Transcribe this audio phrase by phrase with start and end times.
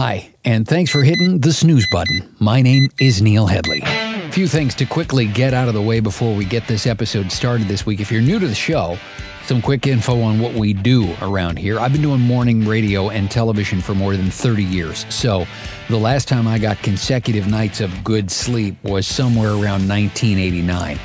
[0.00, 2.32] Hi, and thanks for hitting the snooze button.
[2.38, 3.82] My name is Neil Headley.
[3.84, 7.32] A few things to quickly get out of the way before we get this episode
[7.32, 7.98] started this week.
[7.98, 8.96] If you're new to the show,
[9.42, 11.80] some quick info on what we do around here.
[11.80, 15.04] I've been doing morning radio and television for more than 30 years.
[15.12, 15.46] So
[15.88, 20.96] the last time I got consecutive nights of good sleep was somewhere around 1989.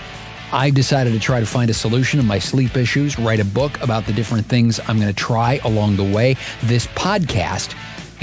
[0.51, 3.81] I decided to try to find a solution to my sleep issues, write a book
[3.81, 6.35] about the different things I'm going to try along the way.
[6.61, 7.73] This podcast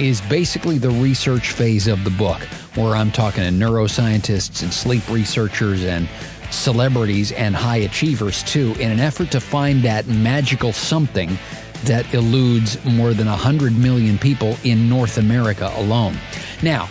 [0.00, 2.40] is basically the research phase of the book,
[2.74, 6.08] where I'm talking to neuroscientists and sleep researchers and
[6.50, 11.38] celebrities and high achievers too, in an effort to find that magical something
[11.84, 16.16] that eludes more than 100 million people in North America alone.
[16.62, 16.88] Now,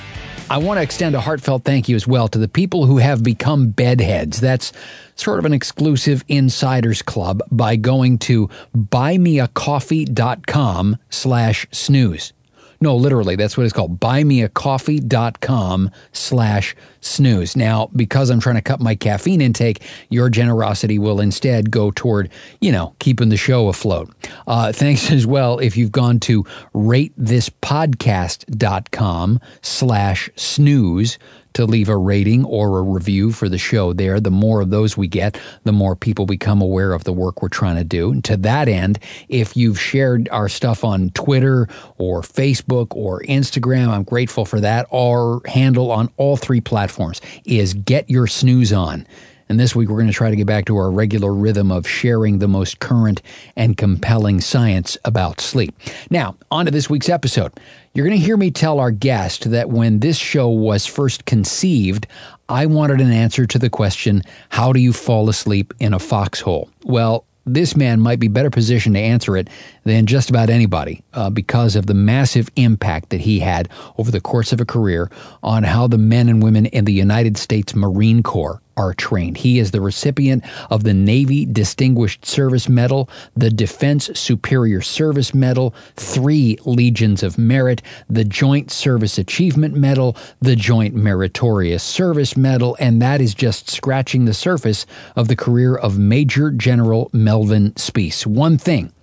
[0.51, 3.21] I want to extend a heartfelt thank you as well to the people who have
[3.23, 4.39] become bedheads.
[4.39, 4.73] That's
[5.15, 12.33] sort of an exclusive insiders club by going to buymeacoffee.com slash snooze.
[12.81, 13.99] No, literally, that's what it's called.
[13.99, 17.55] Buymeacoffee.com slash snooze.
[17.55, 22.29] Now, because I'm trying to cut my caffeine intake, your generosity will instead go toward,
[22.61, 24.09] you know, keeping the show afloat.
[24.47, 31.19] Uh, thanks as well if you've gone to ratethispodcast.com slash snooze
[31.53, 34.19] to leave a rating or a review for the show there.
[34.19, 37.49] The more of those we get, the more people become aware of the work we're
[37.49, 38.11] trying to do.
[38.11, 43.89] And to that end, if you've shared our stuff on Twitter or Facebook or Instagram,
[43.89, 44.87] I'm grateful for that.
[44.93, 49.05] Our handle on all three platforms is Get Your Snooze On.
[49.49, 51.87] And this week, we're going to try to get back to our regular rhythm of
[51.87, 53.23] sharing the most current
[53.55, 55.73] and compelling science about sleep.
[56.11, 57.51] Now, on to this week's episode.
[57.95, 62.05] You're going to hear me tell our guest that when this show was first conceived,
[62.47, 66.69] I wanted an answer to the question how do you fall asleep in a foxhole?
[66.83, 69.49] Well, this man might be better positioned to answer it
[69.83, 74.21] than just about anybody uh, because of the massive impact that he had over the
[74.21, 75.09] course of a career
[75.41, 79.35] on how the men and women in the United States Marine Corps are trained.
[79.35, 85.75] He is the recipient of the Navy Distinguished Service Medal, the Defense Superior Service Medal,
[85.97, 93.01] three Legions of Merit, the Joint Service Achievement Medal, the Joint Meritorious Service Medal, and
[93.01, 94.85] that is just scratching the surface
[95.17, 98.25] of the career of Major General Melvin Spiese.
[98.25, 98.93] One thing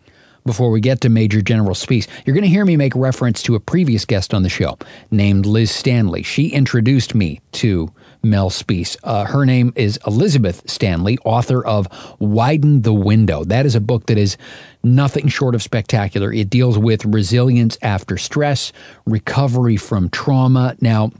[0.46, 3.56] before we get to Major General Spiese, you're going to hear me make reference to
[3.56, 4.78] a previous guest on the show
[5.10, 6.22] named Liz Stanley.
[6.22, 7.92] She introduced me to
[8.28, 8.96] Mel Spiese.
[9.02, 11.88] Uh, her name is Elizabeth Stanley, author of
[12.18, 13.44] Widen the Window.
[13.44, 14.36] That is a book that is
[14.82, 16.32] nothing short of spectacular.
[16.32, 18.72] It deals with resilience after stress,
[19.06, 20.76] recovery from trauma.
[20.80, 21.12] Now,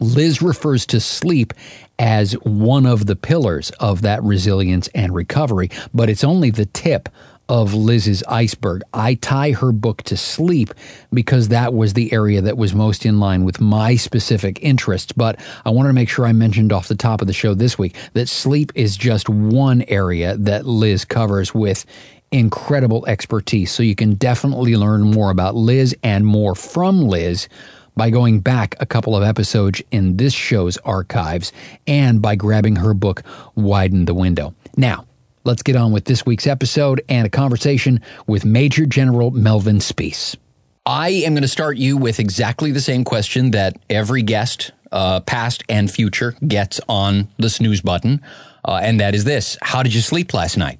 [0.00, 1.54] Liz refers to sleep
[1.98, 7.08] as one of the pillars of that resilience and recovery, but it's only the tip
[7.48, 8.82] of Liz's iceberg.
[8.94, 10.72] I tie her book to sleep
[11.12, 15.12] because that was the area that was most in line with my specific interests.
[15.12, 17.78] But I wanted to make sure I mentioned off the top of the show this
[17.78, 21.84] week that sleep is just one area that Liz covers with
[22.30, 23.70] incredible expertise.
[23.70, 27.48] So you can definitely learn more about Liz and more from Liz
[27.94, 31.52] by going back a couple of episodes in this show's archives
[31.86, 33.22] and by grabbing her book,
[33.54, 34.54] Widen the Window.
[34.76, 35.04] Now,
[35.44, 40.36] let's get on with this week's episode and a conversation with Major General Melvin Spiese.
[40.84, 45.20] I am going to start you with exactly the same question that every guest, uh,
[45.20, 48.20] past and future, gets on the snooze button.
[48.64, 50.78] Uh, and that is this How did you sleep last night?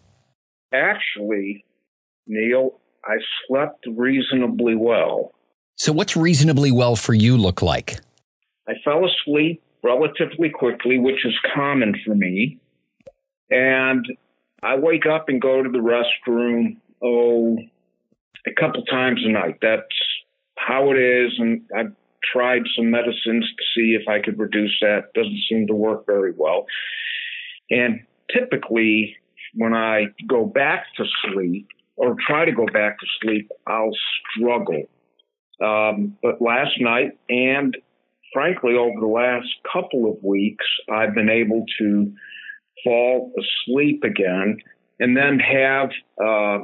[0.72, 1.64] Actually,
[2.26, 5.32] Neil, I slept reasonably well.
[5.76, 7.98] So, what's reasonably well for you look like?
[8.68, 12.58] I fell asleep relatively quickly, which is common for me.
[13.50, 14.06] And
[14.62, 17.58] I wake up and go to the restroom, oh,
[18.46, 19.58] a couple times a night.
[19.60, 19.82] That's
[20.56, 21.32] how it is.
[21.38, 21.92] And I've
[22.32, 25.12] tried some medicines to see if I could reduce that.
[25.14, 26.66] Doesn't seem to work very well.
[27.70, 28.00] And
[28.32, 29.16] typically,
[29.54, 33.96] when I go back to sleep or try to go back to sleep, I'll
[34.36, 34.84] struggle
[35.62, 37.76] um, but last night and
[38.32, 42.12] frankly over the last couple of weeks, I've been able to
[42.84, 44.58] fall asleep again
[45.00, 45.90] and then have
[46.22, 46.58] uh,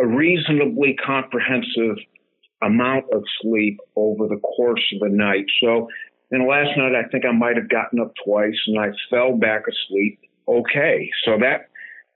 [0.00, 1.96] a reasonably comprehensive
[2.62, 5.46] amount of sleep over the course of the night.
[5.62, 5.88] So,
[6.30, 9.62] and last night I think I might have gotten up twice and I fell back
[9.66, 10.20] asleep
[10.50, 11.10] okay.
[11.24, 11.68] So that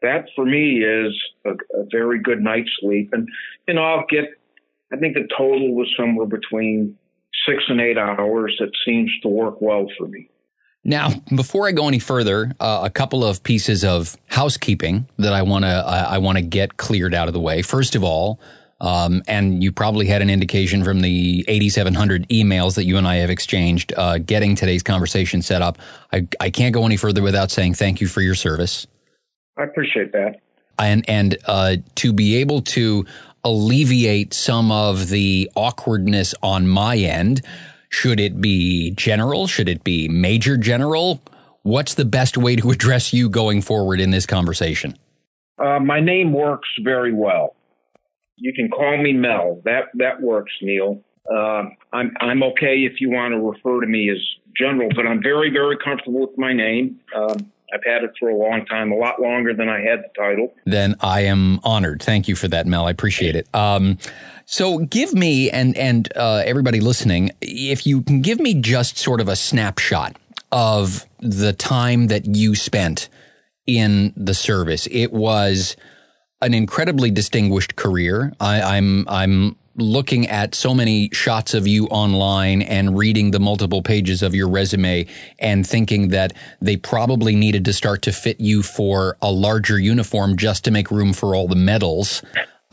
[0.03, 1.15] that for me is
[1.47, 3.11] a, a very good night's sleep.
[3.12, 3.29] And
[3.67, 4.25] you know I'll get
[4.93, 6.97] I think the total was somewhere between
[7.49, 8.56] six and eight hours.
[8.61, 10.29] That seems to work well for me.
[10.84, 15.42] Now, before I go any further, uh, a couple of pieces of housekeeping that I
[15.42, 17.62] want to uh, I want to get cleared out of the way.
[17.62, 18.38] First of all,
[18.81, 23.16] Um, and you probably had an indication from the 8,700 emails that you and I
[23.16, 25.78] have exchanged uh, getting today's conversation set up.
[26.12, 28.86] I, I can't go any further without saying thank you for your service.
[29.56, 30.40] I appreciate that.
[30.78, 33.06] And, and uh, to be able to
[33.44, 37.40] alleviate some of the awkwardness on my end,
[37.94, 39.46] should it be general?
[39.46, 41.23] Should it be major general?
[41.62, 44.99] What's the best way to address you going forward in this conversation?
[45.58, 47.55] Uh, my name works very well.
[48.37, 49.62] You can call me Mel.
[49.64, 51.00] That that works, Neil.
[51.32, 54.19] Uh, I'm I'm okay if you want to refer to me as
[54.58, 56.99] General, but I'm very very comfortable with my name.
[57.14, 60.11] Um, I've had it for a long time, a lot longer than I had the
[60.17, 60.52] title.
[60.64, 62.02] Then I am honored.
[62.02, 62.87] Thank you for that, Mel.
[62.87, 63.49] I appreciate it.
[63.55, 63.99] Um,
[64.46, 69.20] so give me and and uh, everybody listening, if you can give me just sort
[69.20, 70.17] of a snapshot
[70.52, 73.08] of the time that you spent
[73.67, 74.87] in the service.
[74.91, 75.76] It was
[76.43, 78.32] an incredibly distinguished career.
[78.41, 83.82] I, I'm I'm looking at so many shots of you online and reading the multiple
[83.82, 85.05] pages of your resume
[85.41, 90.37] and thinking that they probably needed to start to fit you for a larger uniform
[90.37, 92.23] just to make room for all the medals.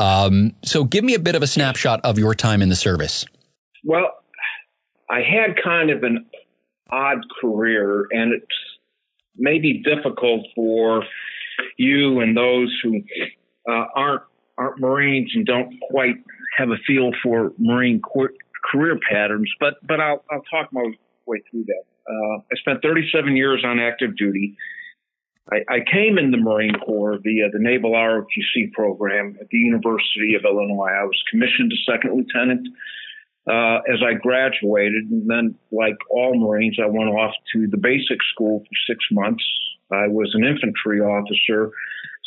[0.01, 3.24] Um, so, give me a bit of a snapshot of your time in the service.
[3.83, 4.09] Well,
[5.12, 6.25] I had kind of an
[6.89, 8.45] odd career, and it's
[9.38, 11.03] maybe difficult for
[11.77, 13.01] you and those who
[13.69, 14.24] uh, aren't
[14.57, 16.15] aren't Marines and don't quite
[16.57, 18.01] have a feel for Marine
[18.71, 19.51] career patterns.
[19.59, 20.92] But but I'll I'll talk my
[21.27, 21.83] way through that.
[22.09, 24.57] Uh, I spent 37 years on active duty.
[25.51, 30.35] I, I, came in the Marine Corps via the Naval ROTC program at the University
[30.35, 30.91] of Illinois.
[30.91, 32.67] I was commissioned a second lieutenant
[33.47, 35.09] uh, as I graduated.
[35.09, 39.43] And then, like all Marines, I went off to the basic school for six months.
[39.91, 41.71] I was an infantry officer.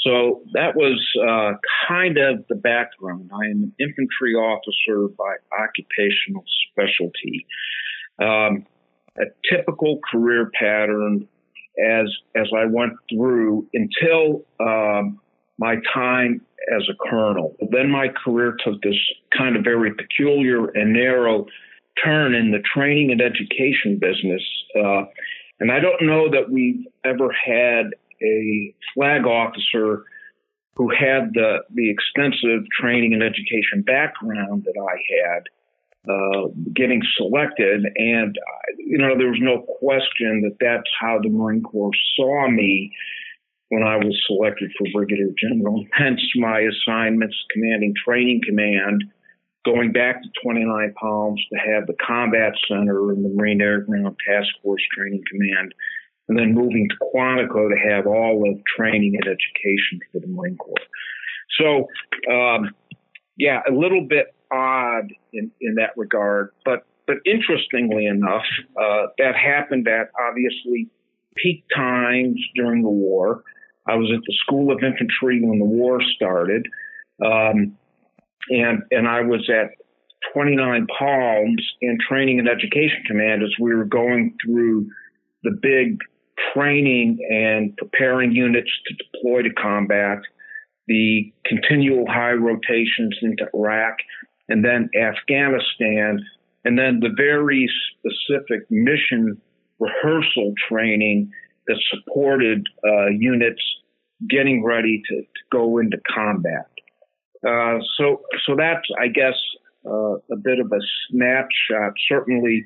[0.05, 1.57] So that was uh,
[1.89, 3.31] kind of the background.
[3.33, 7.47] I am an infantry officer by occupational specialty.
[8.21, 8.67] Um,
[9.17, 11.29] a typical career pattern
[11.83, 15.21] as as I went through until um,
[15.59, 16.41] my time
[16.77, 17.57] as a colonel.
[17.71, 18.99] Then my career took this
[19.37, 21.47] kind of very peculiar and narrow
[22.03, 24.43] turn in the training and education business.
[24.77, 25.05] Uh,
[25.61, 30.05] and I don't know that we've ever had a flag officer
[30.77, 35.45] who had the, the extensive training and education background that I had
[36.09, 37.85] uh, getting selected.
[37.97, 38.37] And,
[38.79, 42.93] you know, there was no question that that's how the Marine Corps saw me
[43.71, 45.85] when I was selected for Brigadier General.
[45.93, 49.05] Hence my assignments, commanding training command,
[49.65, 54.17] going back to 29 Palms to have the combat center and the Marine Air Ground
[54.29, 55.75] Task Force Training Command,
[56.29, 60.57] and then moving to Quantico to have all of training and education for the Marine
[60.57, 60.75] Corps.
[61.59, 61.89] So,
[62.31, 62.71] um,
[63.37, 68.45] yeah, a little bit odd in, in that regard, but but interestingly enough,
[68.81, 70.89] uh, that happened at obviously
[71.37, 73.43] peak times during the war.
[73.87, 76.67] I was at the School of Infantry when the war started,
[77.23, 77.77] um,
[78.49, 79.73] and and I was at
[80.33, 84.89] 29 Palms in Training and Education Command as we were going through
[85.43, 85.99] the big
[86.55, 90.19] training and preparing units to deploy to combat,
[90.87, 93.97] the continual high rotations into Iraq
[94.49, 96.21] and then Afghanistan,
[96.65, 99.41] and then the very specific mission
[99.79, 101.31] rehearsal training
[101.67, 103.63] that supported uh, units
[104.29, 106.67] getting ready to, to go into combat.
[107.47, 109.35] Uh, so, so that's, I guess,
[109.87, 112.65] uh, a bit of a snapshot, certainly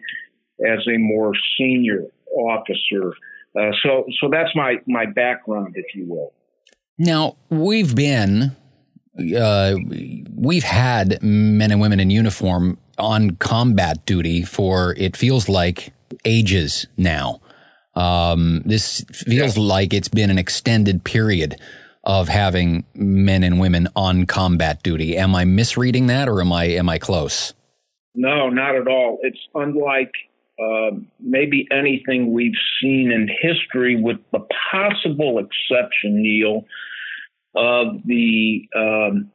[0.64, 2.04] as a more senior
[2.36, 3.12] officer.
[3.58, 6.32] Uh, so, so that's my my background, if you will.
[6.98, 8.56] Now we've been,
[9.18, 9.76] uh,
[10.34, 15.92] we've had men and women in uniform on combat duty for it feels like
[16.24, 17.40] ages now.
[17.94, 19.62] Um, this feels yeah.
[19.62, 21.56] like it's been an extended period
[22.04, 25.16] of having men and women on combat duty.
[25.16, 27.54] Am I misreading that, or am I am I close?
[28.14, 29.18] No, not at all.
[29.22, 30.12] It's unlike
[30.58, 36.64] uh, maybe anything we've seen in history, with the possible exception, Neil,
[37.58, 39.30] of the um,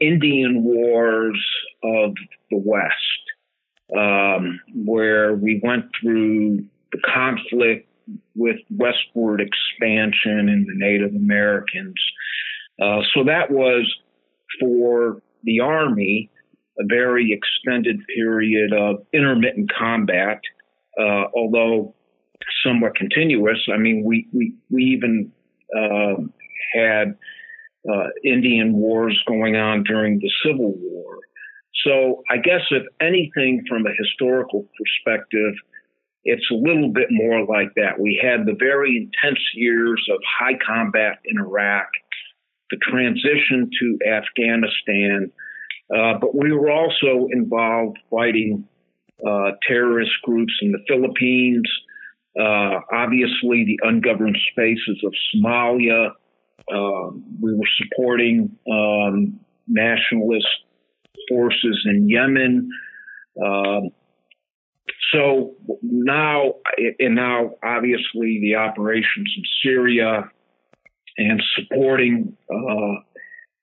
[0.00, 1.40] Indian Wars
[1.84, 2.14] of
[2.50, 2.94] the West,
[3.96, 7.88] um, where we went through the conflict
[8.34, 11.94] with westward expansion and the Native Americans.
[12.82, 13.88] Uh, so that was
[14.58, 16.28] for the Army
[16.80, 20.40] a very extended period of intermittent combat,
[20.98, 21.94] uh, although
[22.64, 23.58] somewhat continuous.
[23.72, 25.30] I mean, we we we even
[25.76, 26.22] uh,
[26.74, 27.16] had
[27.88, 31.18] uh, Indian wars going on during the Civil War.
[31.84, 35.54] So I guess if anything from a historical perspective,
[36.24, 37.98] it's a little bit more like that.
[37.98, 41.88] We had the very intense years of high combat in Iraq,
[42.70, 45.32] the transition to Afghanistan,
[45.94, 48.64] uh, but we were also involved fighting
[49.26, 51.68] uh, terrorist groups in the Philippines,
[52.38, 56.12] uh, obviously the ungoverned spaces of Somalia.
[56.72, 60.46] Um, we were supporting um, nationalist
[61.28, 62.70] forces in Yemen.
[63.44, 63.90] Um,
[65.12, 66.54] so now,
[66.98, 70.30] and now obviously the operations in Syria
[71.18, 72.94] and supporting uh,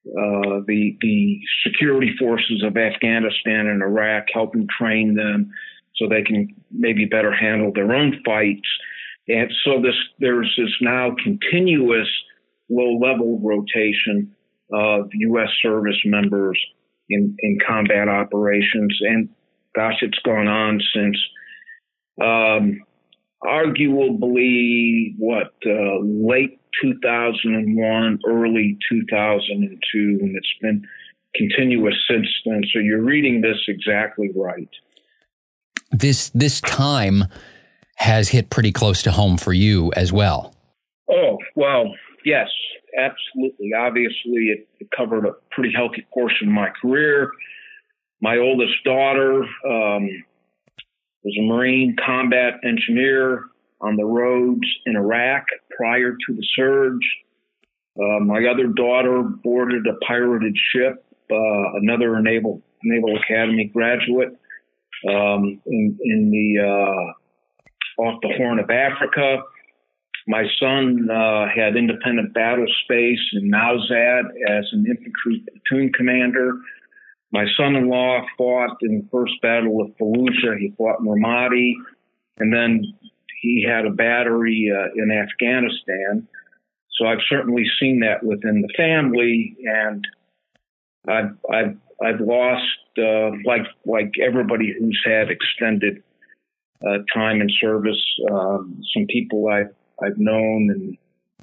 [0.08, 5.52] uh, the the security forces of Afghanistan and Iraq, helping train them
[5.96, 8.68] so they can maybe better handle their own fights.
[9.28, 12.08] And so this there's this now continuous
[12.70, 14.36] low level rotation
[14.72, 15.50] of U.S.
[15.62, 16.60] service members
[17.10, 18.98] in, in combat operations.
[19.02, 19.30] And
[19.76, 21.18] gosh, it's gone on since
[22.22, 22.82] um,
[23.44, 30.88] arguably what uh, late 2001, early 2002, and it's been
[31.36, 32.62] continuous since then.
[32.74, 34.70] So you're reading this exactly right.
[35.92, 37.26] This this time
[37.96, 40.54] has hit pretty close to home for you as well.
[41.10, 41.94] Oh well,
[42.28, 42.50] yes,
[42.98, 43.72] absolutely.
[43.74, 47.32] Obviously, it, covered a pretty healthy portion of my career.
[48.22, 50.10] My oldest daughter um,
[51.24, 53.46] was a Marine combat engineer
[53.82, 57.06] on the roads in Iraq prior to the surge.
[58.00, 64.38] Uh, my other daughter boarded a pirated ship, uh, another Naval Naval Academy graduate
[65.10, 69.42] um, in, in the uh, off the Horn of Africa.
[70.28, 76.60] My son uh, had independent battle space in Nowzad as an infantry platoon commander.
[77.32, 80.58] My son-in-law fought in the first battle of Fallujah.
[80.60, 81.74] He fought in Ramadi,
[82.40, 82.84] and then
[83.42, 86.28] he had a battery uh, in Afghanistan.
[86.98, 90.06] So I've certainly seen that within the family, and
[91.08, 92.64] I've I've, I've lost
[92.98, 96.04] uh, like like everybody who's had extended
[96.86, 98.04] uh, time in service.
[98.30, 99.74] Um, some people I've
[100.04, 100.98] I've known and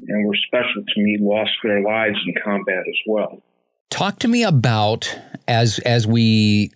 [0.08, 3.40] and were special to me lost their lives in combat as well.
[3.90, 6.72] Talk to me about as as we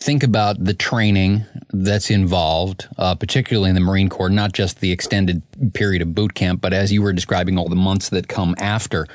[0.00, 4.92] think about the training that's involved, uh, particularly in the Marine Corps, not just the
[4.92, 8.54] extended period of boot camp, but as you were describing, all the months that come
[8.58, 9.06] after.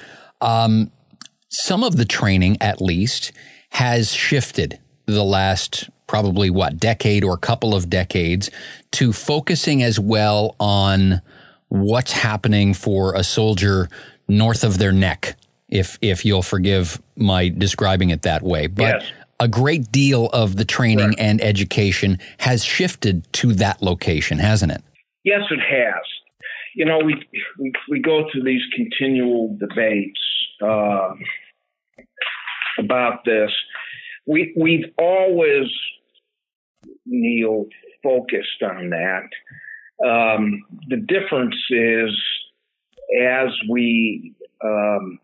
[0.42, 0.92] Um,
[1.50, 3.32] some of the training, at least,
[3.72, 8.50] has shifted the last probably what decade or couple of decades
[8.92, 11.22] to focusing as well on
[11.70, 13.90] what's happening for a soldier
[14.28, 15.36] north of their neck,
[15.68, 18.68] if if you'll forgive my describing it that way.
[18.68, 21.20] But yes a great deal of the training right.
[21.20, 24.84] and education has shifted to that location, hasn't it?
[25.24, 26.04] Yes, it has.
[26.76, 27.16] You know, we
[27.58, 30.20] we, we go through these continual debates
[30.62, 31.14] uh,
[32.78, 33.52] about this.
[34.26, 35.68] We we've always
[37.06, 37.66] Neil
[38.04, 39.30] focused on that.
[40.06, 42.10] Um, the difference is
[43.22, 45.20] as we um,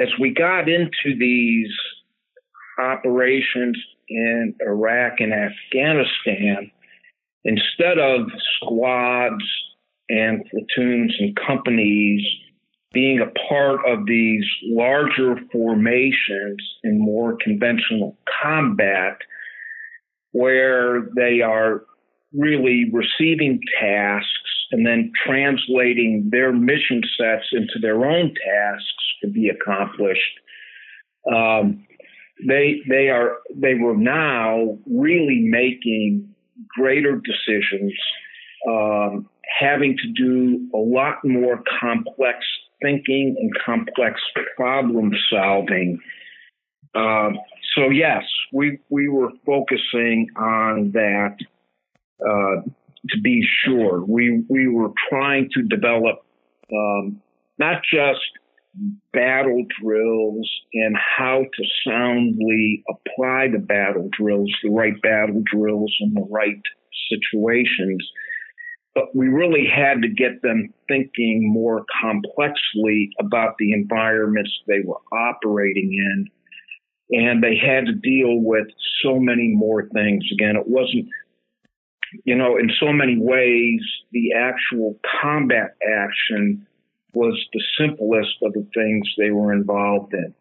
[0.00, 1.72] as we got into these
[2.78, 3.76] operations
[4.08, 6.70] in Iraq and Afghanistan,
[7.44, 9.44] instead of squads
[10.08, 12.22] and platoons and companies
[12.92, 19.18] being a part of these larger formations in more conventional combat,
[20.32, 21.84] where they are
[22.32, 29.48] really receiving tasks and then translating their mission sets into their own tasks to be
[29.48, 30.40] accomplished.
[31.32, 31.86] Um,
[32.46, 36.34] they they are they were now really making
[36.68, 37.92] greater decisions,
[38.68, 42.38] um, having to do a lot more complex
[42.82, 44.20] thinking and complex
[44.56, 45.98] problem solving.
[46.94, 47.38] Um,
[47.74, 51.36] so yes, we we were focusing on that.
[52.26, 52.62] Uh,
[53.08, 56.24] to be sure, we we were trying to develop
[56.72, 57.20] um,
[57.58, 58.20] not just
[59.12, 66.14] battle drills and how to soundly apply the battle drills, the right battle drills in
[66.14, 66.60] the right
[67.10, 68.08] situations.
[68.94, 75.00] But we really had to get them thinking more complexly about the environments they were
[75.12, 76.26] operating in.
[77.12, 78.66] And they had to deal with
[79.02, 80.24] so many more things.
[80.32, 81.06] Again, it wasn't,
[82.24, 83.80] you know, in so many ways,
[84.12, 86.66] the actual combat action
[87.14, 90.34] was the simplest of the things they were involved in.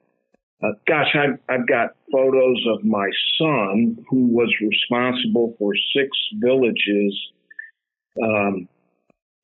[0.61, 7.17] Uh, gosh, I've, I've got photos of my son who was responsible for six villages
[8.21, 8.67] um,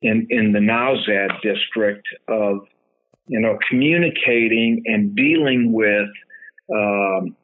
[0.02, 2.66] in in the Nowzad district of
[3.28, 6.08] you know communicating and dealing with
[6.74, 7.34] um,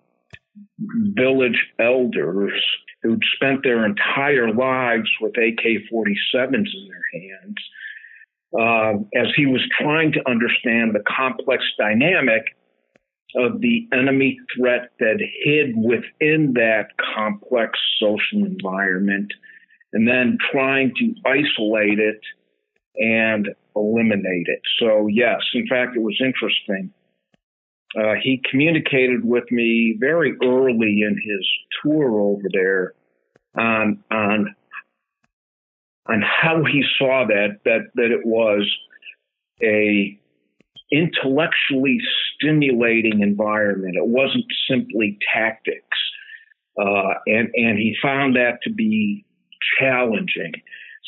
[1.15, 2.53] village elders
[3.03, 7.57] who'd spent their entire lives with AK-47s in their hands.
[8.55, 12.45] Uh, as he was trying to understand the complex dynamic
[13.35, 19.33] of the enemy threat that hid within that complex social environment
[19.93, 22.21] and then trying to isolate it
[22.97, 24.61] and eliminate it.
[24.79, 26.93] So, yes, in fact, it was interesting.
[27.99, 31.47] Uh, he communicated with me very early in his
[31.83, 32.95] tour over there
[33.57, 34.55] on on
[36.09, 38.69] on how he saw that that that it was
[39.63, 40.19] a
[40.91, 41.99] intellectually
[42.35, 43.97] stimulating environment.
[43.97, 45.99] It wasn't simply tactics,
[46.79, 49.25] uh, and and he found that to be
[49.79, 50.53] challenging.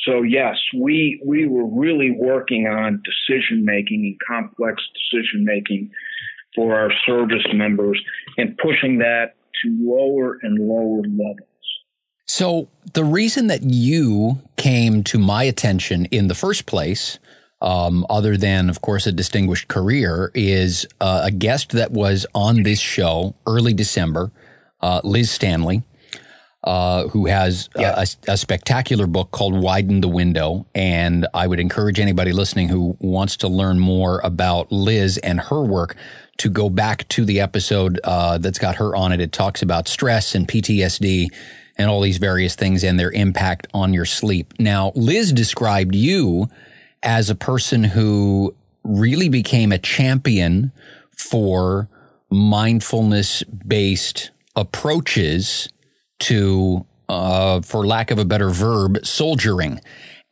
[0.07, 5.91] So yes, we we were really working on decision making and complex decision making
[6.55, 8.01] for our service members
[8.39, 11.49] and pushing that to lower and lower levels.
[12.27, 17.19] So the reason that you came to my attention in the first place
[17.65, 22.63] um, other than, of course, a distinguished career, is uh, a guest that was on
[22.63, 24.31] this show early December,
[24.83, 25.83] uh, Liz Stanley,
[26.63, 27.95] uh, who has yeah.
[27.97, 30.67] a, a, spectacular book called Widen the Window.
[30.75, 35.63] And I would encourage anybody listening who wants to learn more about Liz and her
[35.63, 35.97] work
[36.39, 39.21] to go back to the episode uh, that's got her on it.
[39.21, 41.29] It talks about stress and PTSD
[41.77, 44.55] and all these various things and their impact on your sleep.
[44.59, 46.49] Now, Liz described you
[47.03, 50.73] as a person who really became a champion
[51.11, 51.89] for
[52.31, 55.69] mindfulness based approaches
[56.21, 59.81] to, uh, for lack of a better verb, soldiering.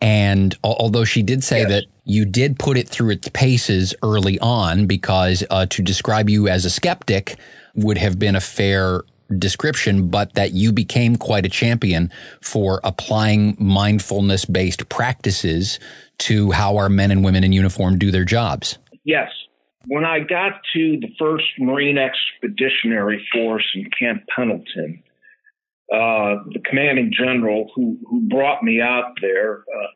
[0.00, 1.68] And although she did say yes.
[1.68, 6.48] that you did put it through its paces early on, because uh, to describe you
[6.48, 7.36] as a skeptic
[7.74, 9.02] would have been a fair
[9.38, 12.10] description, but that you became quite a champion
[12.42, 15.78] for applying mindfulness based practices
[16.18, 18.78] to how our men and women in uniform do their jobs.
[19.04, 19.30] Yes.
[19.86, 25.02] When I got to the first Marine Expeditionary Force in Camp Pendleton,
[25.92, 29.86] uh, the commanding general who, who brought me out there, uh,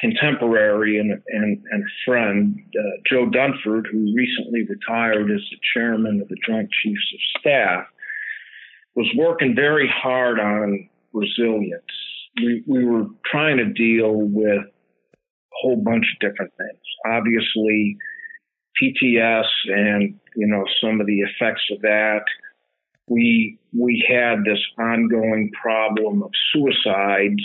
[0.00, 6.28] contemporary and, and, and friend, uh, Joe Dunford, who recently retired as the chairman of
[6.28, 7.84] the Joint Chiefs of Staff,
[8.94, 11.84] was working very hard on resilience.
[12.36, 16.80] We, we were trying to deal with a whole bunch of different things.
[17.06, 17.96] Obviously,
[18.80, 22.24] PTS and you know some of the effects of that.
[23.08, 27.42] We we had this ongoing problem of suicides,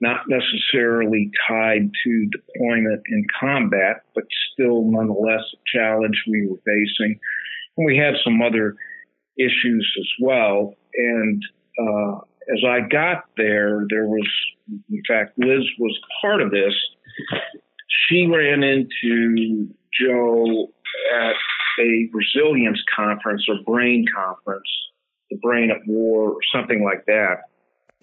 [0.00, 7.18] not necessarily tied to deployment in combat, but still nonetheless a challenge we were facing.
[7.76, 8.76] And we had some other
[9.38, 10.74] issues as well.
[10.94, 11.42] And
[11.78, 12.18] uh,
[12.52, 14.28] as I got there, there was,
[14.68, 16.74] in fact, Liz was part of this.
[18.08, 19.68] She ran into
[20.00, 20.68] Joe
[21.22, 21.34] at
[21.78, 24.68] a resilience conference or brain conference,
[25.30, 27.49] the brain at war or something like that,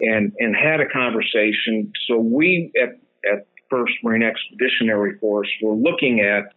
[0.00, 1.92] and and had a conversation.
[2.06, 2.98] So we at
[3.30, 6.54] at First Marine Expeditionary Force were looking at,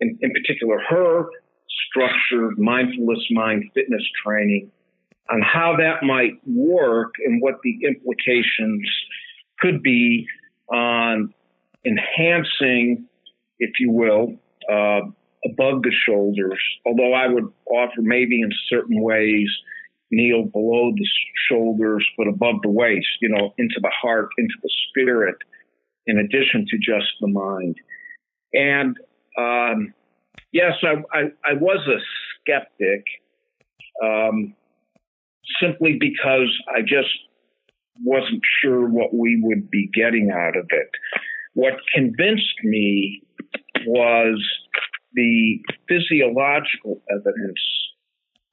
[0.00, 1.26] in, in particular, her
[1.88, 4.70] structured mindfulness mind fitness training
[5.30, 8.88] on how that might work and what the implications
[9.58, 10.26] could be
[10.68, 11.32] on
[11.84, 13.06] enhancing,
[13.58, 14.34] if you will,
[14.70, 15.00] uh,
[15.44, 16.60] above the shoulders.
[16.86, 19.48] Although I would offer maybe in certain ways
[20.14, 21.06] Neil below the
[21.48, 25.36] shoulders, but above the waist, you know, into the heart, into the spirit,
[26.06, 27.76] in addition to just the mind.
[28.52, 28.96] And
[29.38, 29.94] um,
[30.52, 31.98] yes, I, I, I, was a
[32.40, 33.04] skeptic.
[34.02, 34.54] Um,
[35.60, 37.10] simply because I just
[38.02, 40.90] wasn't sure what we would be getting out of it.
[41.54, 43.22] What convinced me
[43.86, 44.42] was
[45.14, 47.60] the physiological evidence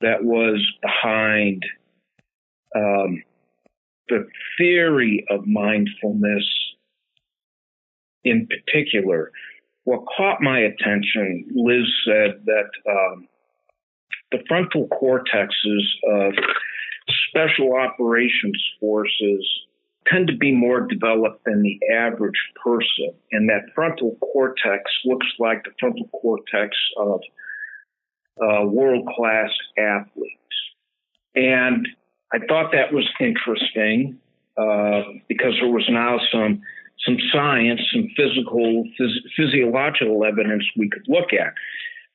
[0.01, 1.63] that was behind
[2.75, 3.23] um,
[4.09, 4.25] the
[4.57, 6.43] theory of mindfulness
[8.23, 9.31] in particular.
[9.83, 13.27] What caught my attention, Liz said that um,
[14.31, 16.33] the frontal cortexes of
[17.29, 19.47] special operations forces
[20.07, 25.63] tend to be more developed than the average person, and that frontal cortex looks like
[25.63, 27.21] the frontal cortex of
[28.41, 30.37] uh, world class athletes.
[31.35, 31.87] And
[32.33, 34.19] I thought that was interesting
[34.57, 36.61] uh, because there was now some
[37.05, 41.53] some science, some physical, phys- physiological evidence we could look at.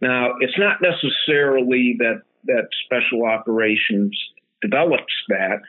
[0.00, 4.16] Now, it's not necessarily that that special operations
[4.62, 5.60] develops that.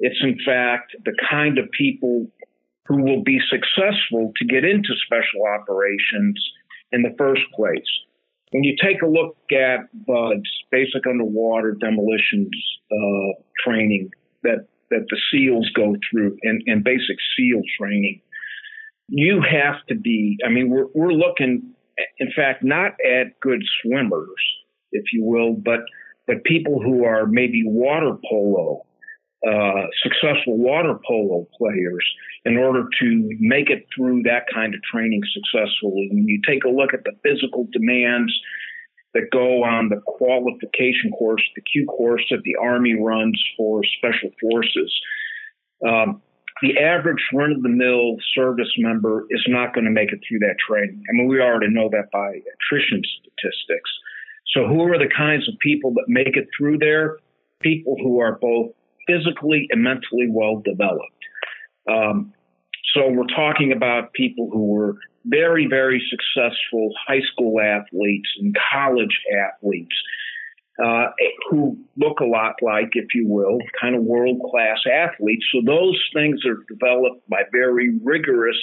[0.00, 2.26] It's in fact the kind of people
[2.86, 6.42] who will be successful to get into special operations
[6.90, 7.88] in the first place.
[8.52, 9.88] When you take a look at
[10.70, 12.50] basic underwater demolitions
[12.90, 14.10] uh, training
[14.42, 18.20] that that the SEALs go through and, and basic SEAL training,
[19.08, 20.36] you have to be.
[20.44, 21.74] I mean, we're we're looking,
[22.18, 24.28] in fact, not at good swimmers,
[24.92, 25.80] if you will, but
[26.26, 28.84] but people who are maybe water polo,
[29.46, 32.04] uh, successful water polo players,
[32.44, 36.08] in order to make it through that kind of training successfully.
[36.12, 38.32] When you take a look at the physical demands
[39.14, 44.30] that go on the qualification course, the Q course that the Army runs for special
[44.40, 44.92] forces.
[45.86, 46.22] Um,
[46.62, 50.38] the average run of the mill service member is not going to make it through
[50.40, 51.02] that training.
[51.10, 53.90] I mean, we already know that by attrition statistics.
[54.54, 57.18] So, who are the kinds of people that make it through there?
[57.60, 58.72] People who are both
[59.12, 61.24] physically and mentally well developed.
[61.88, 62.32] Um,
[62.94, 69.18] so, we're talking about people who were very, very successful high school athletes and college
[69.48, 69.94] athletes
[70.84, 71.06] uh,
[71.48, 75.44] who look a lot like, if you will, kind of world class athletes.
[75.52, 78.56] So those things are developed by very rigorous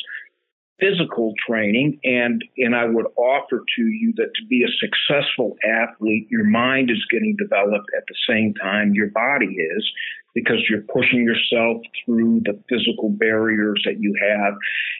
[0.79, 6.27] physical training and and I would offer to you that to be a successful athlete
[6.29, 9.91] your mind is getting developed at the same time your body is
[10.33, 14.53] because you're pushing yourself through the physical barriers that you have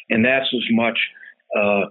[0.10, 1.00] and that's as much
[1.58, 1.86] uh,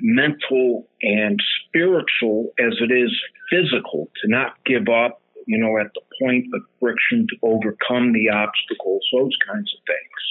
[0.00, 3.12] mental and spiritual as it is
[3.50, 8.28] physical to not give up, you know, at the point of friction to overcome the
[8.30, 10.22] obstacles, those kinds of things.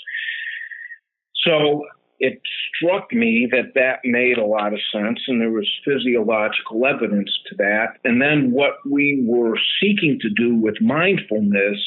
[1.45, 1.83] So
[2.21, 2.39] it
[2.75, 7.55] struck me that that made a lot of sense and there was physiological evidence to
[7.57, 7.97] that.
[8.03, 11.79] And then what we were seeking to do with mindfulness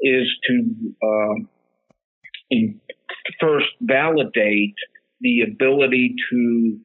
[0.00, 2.56] is to uh,
[3.40, 4.76] first validate
[5.20, 6.78] the ability to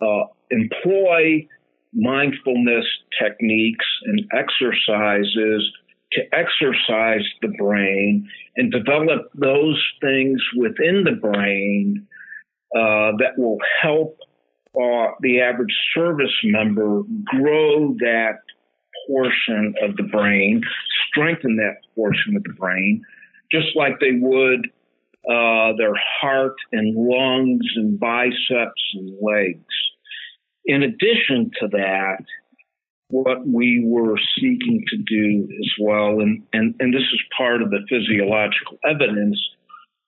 [0.00, 1.46] uh, employ
[1.92, 2.86] mindfulness
[3.22, 5.70] techniques and exercises
[6.12, 12.06] to exercise the brain and develop those things within the brain
[12.74, 14.18] uh, that will help
[14.76, 18.38] uh, the average service member grow that
[19.08, 20.62] portion of the brain,
[21.08, 23.02] strengthen that portion of the brain,
[23.50, 24.66] just like they would
[25.28, 29.74] uh, their heart and lungs and biceps and legs.
[30.64, 32.24] In addition to that,
[33.10, 37.70] what we were seeking to do as well, and, and, and this is part of
[37.70, 39.38] the physiological evidence,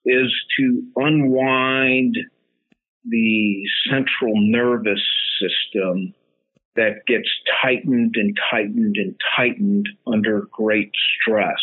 [0.05, 2.17] is to unwind
[3.09, 5.03] the central nervous
[5.41, 6.15] system
[6.77, 7.29] that gets
[7.62, 11.61] tightened and tightened and tightened under great stress.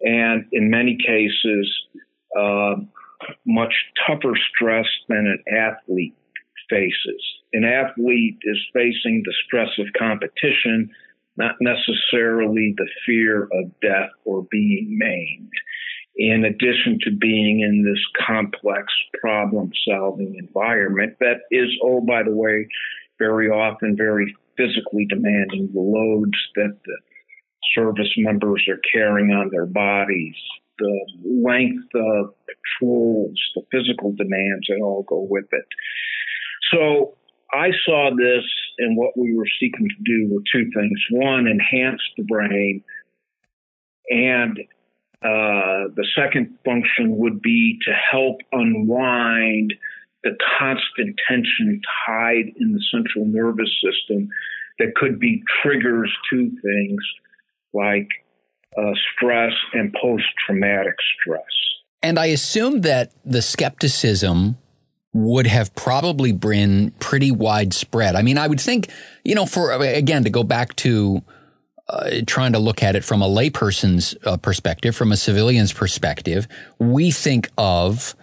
[0.00, 1.70] And in many cases,
[2.38, 2.76] uh,
[3.46, 3.74] much
[4.06, 6.16] tougher stress than an athlete
[6.68, 7.39] faces.
[7.52, 10.90] An athlete is facing the stress of competition,
[11.36, 15.50] not necessarily the fear of death or being maimed.
[16.16, 22.34] In addition to being in this complex problem solving environment that is, oh, by the
[22.34, 22.68] way,
[23.18, 26.98] very often very physically demanding the loads that the
[27.74, 30.34] service members are carrying on their bodies,
[30.78, 35.66] the length of patrols, the physical demands that all go with it.
[36.72, 37.14] So
[37.52, 38.44] I saw this
[38.78, 41.00] and what we were seeking to do were two things.
[41.10, 42.82] One, enhance the brain.
[44.08, 44.58] And
[45.22, 49.74] uh, the second function would be to help unwind
[50.22, 54.28] the constant tension tied in the central nervous system
[54.78, 57.02] that could be triggers to things
[57.72, 58.08] like
[58.78, 61.42] uh, stress and post traumatic stress.
[62.02, 64.56] And I assume that the skepticism
[65.12, 68.14] would have probably been pretty widespread.
[68.14, 68.90] I mean, I would think,
[69.24, 71.22] you know, for again, to go back to
[71.88, 76.46] uh, trying to look at it from a layperson's uh, perspective, from a civilian's perspective,
[76.78, 78.14] we think of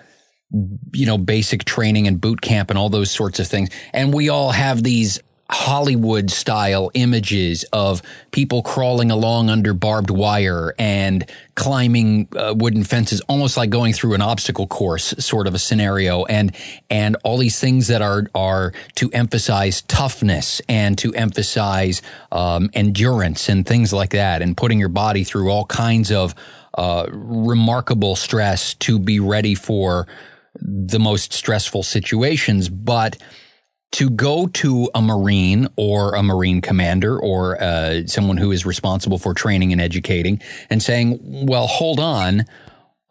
[0.93, 4.29] you know basic training and boot camp and all those sorts of things and we
[4.29, 12.27] all have these Hollywood style images of people crawling along under barbed wire and climbing
[12.35, 16.25] uh, wooden fences, almost like going through an obstacle course sort of a scenario.
[16.25, 16.53] And,
[16.89, 23.47] and all these things that are, are to emphasize toughness and to emphasize, um, endurance
[23.47, 26.35] and things like that and putting your body through all kinds of,
[26.77, 30.07] uh, remarkable stress to be ready for
[30.59, 32.67] the most stressful situations.
[32.67, 33.17] But,
[33.93, 39.17] to go to a Marine or a Marine commander or uh, someone who is responsible
[39.17, 42.45] for training and educating and saying, well, hold on.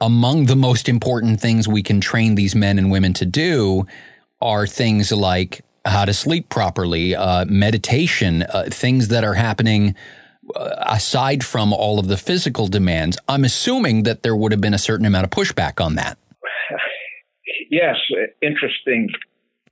[0.01, 3.87] Among the most important things we can train these men and women to do
[4.43, 9.95] are things like how to sleep properly, uh, meditation, uh, things that are happening
[10.55, 13.17] uh, aside from all of the physical demands.
[13.29, 16.19] I'm assuming that there would have been a certain amount of pushback on that.
[17.71, 17.97] Yes,
[18.43, 19.09] interesting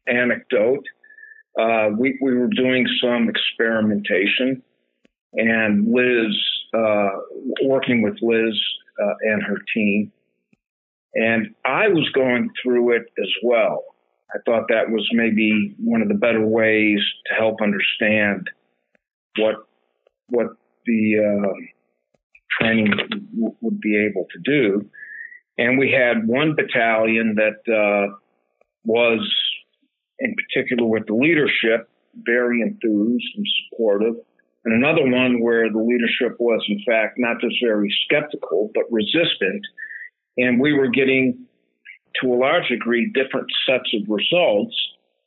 [0.07, 0.85] anecdote.
[1.59, 4.62] Uh, we, we were doing some experimentation,
[5.35, 6.35] and Liz,
[6.77, 7.11] uh,
[7.64, 8.59] working with Liz
[9.03, 10.12] uh, and her team,
[11.14, 13.85] and I was going through it as well.
[14.35, 18.51] I thought that was maybe one of the better ways to help understand
[19.38, 19.57] what
[20.29, 20.49] what
[20.87, 21.53] the uh,
[22.59, 22.90] training
[23.35, 24.90] w- would be able to do.
[25.57, 28.17] And we had one battalion that uh,
[28.85, 29.21] was
[30.24, 31.88] in particular with the leadership,
[32.24, 34.14] very enthused and supportive.
[34.64, 39.62] And another one where the leadership was, in fact, not just very skeptical, but resistant.
[40.38, 41.44] And we were getting,
[42.22, 44.74] to a large degree, different sets of results,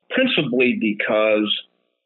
[0.10, 1.54] principally because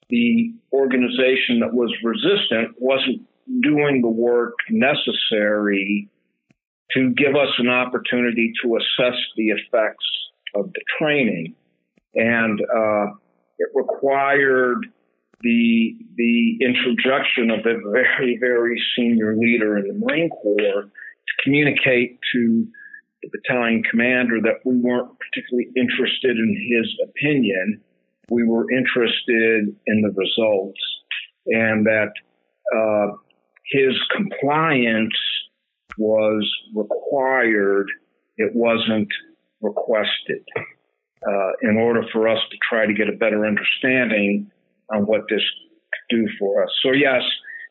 [0.10, 3.22] the organization that was resistant wasn't
[3.62, 6.10] doing the work necessary
[6.92, 10.06] to give us an opportunity to assess the effects
[10.54, 11.56] of the training
[12.16, 13.14] and uh,
[13.58, 14.86] it required
[15.42, 22.20] the the introduction of a very very senior leader in the Marine Corps to communicate
[22.34, 22.68] to
[23.24, 27.82] the battalion commander that we weren't particularly interested in his opinion.
[28.30, 30.80] We were interested in the results,
[31.48, 32.12] and that
[32.76, 33.16] uh,
[33.66, 35.14] his compliance
[35.98, 37.88] was required.
[38.38, 39.10] It wasn't
[39.62, 40.44] requested
[41.28, 44.50] uh, in order for us to try to get a better understanding
[44.94, 45.42] on what this
[46.10, 46.70] could do for us.
[46.84, 47.22] So yes,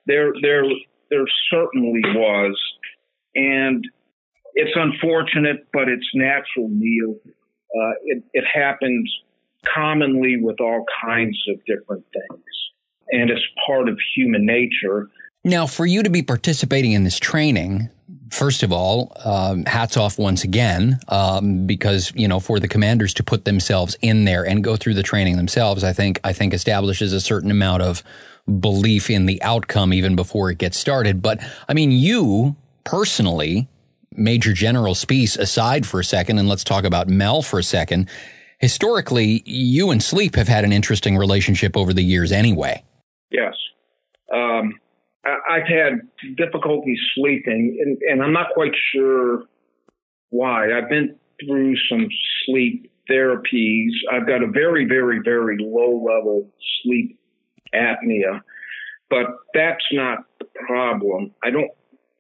[0.07, 0.65] there there
[1.11, 2.59] there certainly was,
[3.35, 3.85] and
[4.55, 7.17] it's unfortunate, but it's natural, Neil.
[7.25, 9.13] Uh, it, it happens
[9.75, 12.45] commonly with all kinds of different things,
[13.11, 15.09] and it's part of human nature.
[15.45, 17.89] Now, for you to be participating in this training,
[18.31, 23.15] first of all, um, hats off once again, um, because you know for the commanders
[23.15, 26.55] to put themselves in there and go through the training themselves, I think I think
[26.55, 28.03] establishes a certain amount of
[28.61, 31.23] belief in the outcome even before it gets started.
[31.23, 33.69] But I mean, you personally,
[34.13, 38.09] Major General Spiese, aside for a second, and let's talk about Mel for a second.
[38.59, 42.85] Historically, you and sleep have had an interesting relationship over the years, anyway.
[43.31, 43.55] Yes.
[44.33, 44.75] Um,
[45.25, 46.01] I've had
[46.37, 49.45] difficulty sleeping, and, and I'm not quite sure
[50.31, 50.73] why.
[50.73, 52.09] I've been through some
[52.47, 53.91] sleep therapies.
[54.11, 56.51] I've got a very, very, very low level
[56.83, 57.19] sleep
[57.75, 58.41] apnea,
[59.11, 61.33] but that's not the problem.
[61.45, 61.71] I don't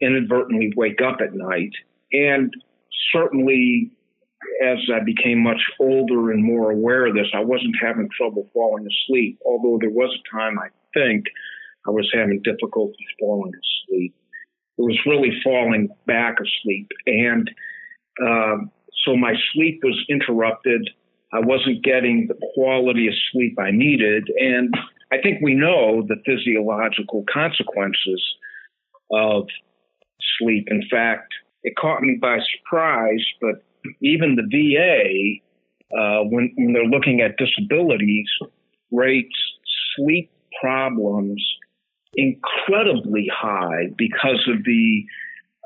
[0.00, 1.72] inadvertently wake up at night.
[2.12, 2.52] And
[3.12, 3.92] certainly,
[4.64, 8.86] as I became much older and more aware of this, I wasn't having trouble falling
[8.86, 11.26] asleep, although there was a time, I think,
[11.86, 14.14] I was having difficulty falling asleep.
[14.78, 16.88] It was really falling back asleep.
[17.06, 17.50] And
[18.22, 18.56] uh,
[19.04, 20.88] so my sleep was interrupted.
[21.32, 24.28] I wasn't getting the quality of sleep I needed.
[24.38, 24.74] And
[25.12, 28.22] I think we know the physiological consequences
[29.12, 29.46] of
[30.38, 30.68] sleep.
[30.70, 33.62] In fact, it caught me by surprise, but
[34.00, 38.28] even the VA, uh, when, when they're looking at disabilities,
[38.90, 39.36] rates
[39.96, 41.42] sleep problems
[42.14, 45.04] incredibly high because of the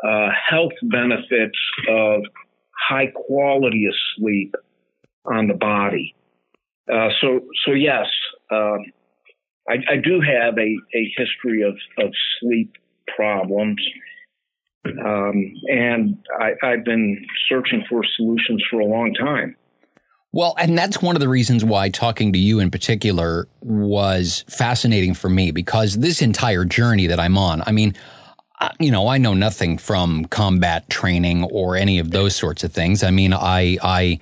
[0.02, 2.22] uh, health benefits of
[2.88, 4.54] high quality of sleep
[5.24, 6.14] on the body.
[6.92, 8.06] Uh, so, so yes,
[8.50, 8.76] uh,
[9.68, 12.72] I, I, do have a, a history of, of sleep
[13.16, 13.80] problems.
[14.86, 19.56] Um, and I, I've been searching for solutions for a long time.
[20.34, 25.14] Well, and that's one of the reasons why talking to you in particular was fascinating
[25.14, 27.94] for me because this entire journey that I'm on, I mean,
[28.80, 33.04] you know, I know nothing from combat training or any of those sorts of things.
[33.04, 34.18] I mean, I, I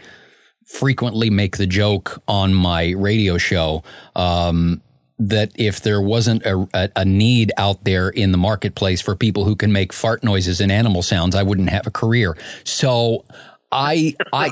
[0.67, 3.83] frequently make the joke on my radio show,
[4.15, 4.83] um,
[5.19, 9.45] that if there wasn't a, a, a, need out there in the marketplace for people
[9.45, 12.37] who can make fart noises and animal sounds, I wouldn't have a career.
[12.65, 13.25] So
[13.71, 14.51] I, I,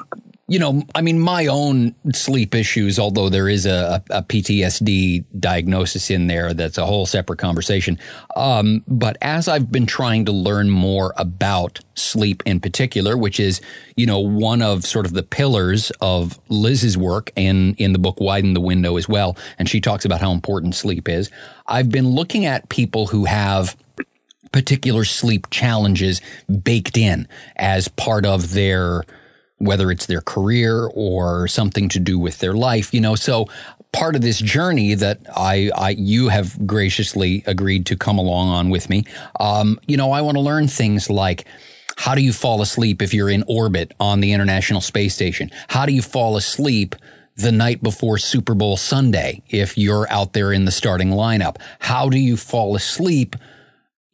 [0.51, 6.11] you know, I mean, my own sleep issues, although there is a, a PTSD diagnosis
[6.11, 8.01] in there, that's a whole separate conversation.
[8.35, 13.61] Um, but as I've been trying to learn more about sleep in particular, which is,
[13.95, 18.21] you know, one of sort of the pillars of Liz's work in, in the book
[18.21, 19.37] Widen the Window as well.
[19.57, 21.31] And she talks about how important sleep is.
[21.69, 23.77] I've been looking at people who have
[24.51, 26.21] particular sleep challenges
[26.65, 29.05] baked in as part of their
[29.61, 33.15] whether it's their career or something to do with their life, you know.
[33.15, 33.47] So
[33.93, 38.71] part of this journey that I, I you have graciously agreed to come along on
[38.71, 39.05] with me,
[39.39, 41.47] um, you know, I want to learn things like
[41.97, 45.51] how do you fall asleep if you're in orbit on the International Space Station?
[45.69, 46.97] How do you fall asleep?
[47.37, 51.57] the night before Super Bowl Sunday if you're out there in the starting lineup?
[51.79, 53.35] How do you fall asleep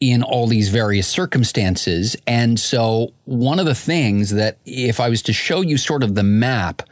[0.00, 2.16] in all these various circumstances.
[2.26, 6.14] And so one of the things that if I was to show you sort of
[6.14, 6.82] the map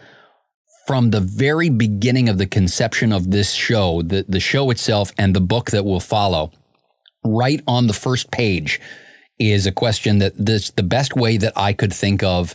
[0.86, 5.34] from the very beginning of the conception of this show, the, the show itself and
[5.34, 6.50] the book that will follow,
[7.24, 8.80] right on the first page
[9.38, 12.54] is a question that this, the best way that I could think of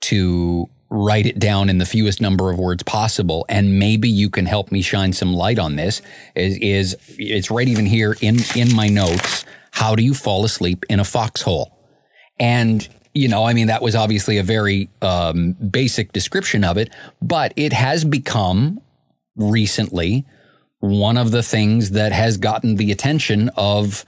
[0.00, 3.44] to write it down in the fewest number of words possible.
[3.48, 6.02] And maybe you can help me shine some light on this
[6.34, 9.44] is, is it's right even here in, in my notes.
[9.78, 11.72] How do you fall asleep in a foxhole?
[12.40, 16.92] And you know, I mean, that was obviously a very um, basic description of it,
[17.22, 18.80] but it has become
[19.36, 20.26] recently
[20.80, 24.04] one of the things that has gotten the attention of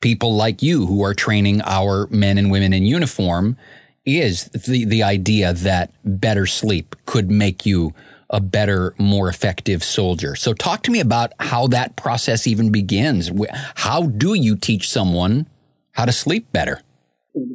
[0.00, 3.56] people like you who are training our men and women in uniform
[4.04, 7.94] is the, the idea that better sleep could make you
[8.30, 10.34] a better, more effective soldier.
[10.34, 13.30] So talk to me about how that process even begins.
[13.76, 15.46] How do you teach someone
[15.92, 16.80] how to sleep better?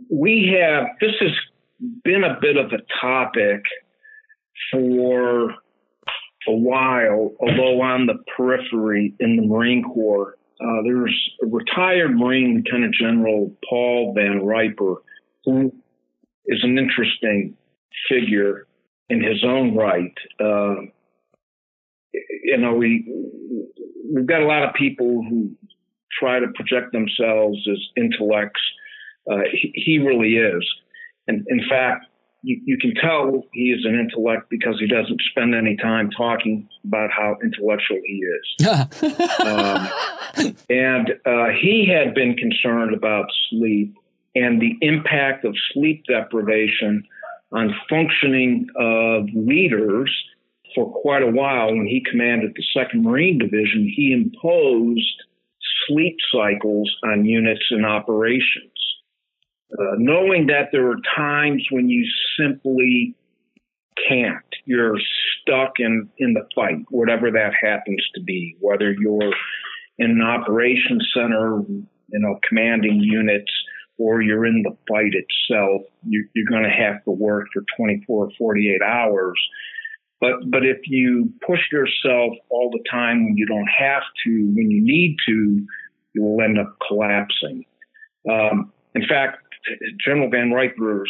[0.10, 1.32] We have, this has
[2.04, 3.64] been a bit of a topic
[4.72, 5.52] for
[6.48, 10.38] a while, although on the periphery in the Marine Corps.
[10.60, 15.02] Uh, there's a retired Marine Lieutenant General Paul Van Riper,
[15.44, 15.74] who
[16.46, 17.56] is an interesting
[18.08, 18.68] figure
[19.12, 20.18] in his own right.
[20.40, 20.76] Uh,
[22.14, 23.06] you know, we
[24.12, 25.52] we've got a lot of people who
[26.18, 28.62] try to project themselves as intellects.
[29.30, 30.66] Uh, he, he, really is,
[31.28, 32.06] and in fact,
[32.42, 36.68] you, you, can tell he is an intellect because he doesn't spend any time talking
[36.86, 38.68] about how intellectual he is.
[39.46, 39.90] um,
[40.70, 43.94] and uh, he had been concerned about sleep
[44.34, 47.04] and the impact of sleep deprivation
[47.52, 50.12] on functioning of leaders
[50.74, 55.24] for quite a while when he commanded the 2nd Marine Division, he imposed
[55.88, 58.72] sleep cycles on units and operations.
[59.78, 62.06] Uh, knowing that there are times when you
[62.38, 63.16] simply
[64.08, 64.46] can't.
[64.66, 64.98] You're
[65.42, 69.34] stuck in, in the fight, whatever that happens to be, whether you're
[69.98, 73.52] in an operations center, you know, commanding units,
[74.02, 78.26] or you're in the fight itself, you, are going to have to work for 24
[78.26, 79.40] or 48 hours.
[80.20, 84.72] But, but if you push yourself all the time when you don't have to, when
[84.72, 85.66] you need to,
[86.14, 87.64] you will end up collapsing.
[88.30, 89.38] Um, in fact,
[90.04, 91.06] General Van Riper,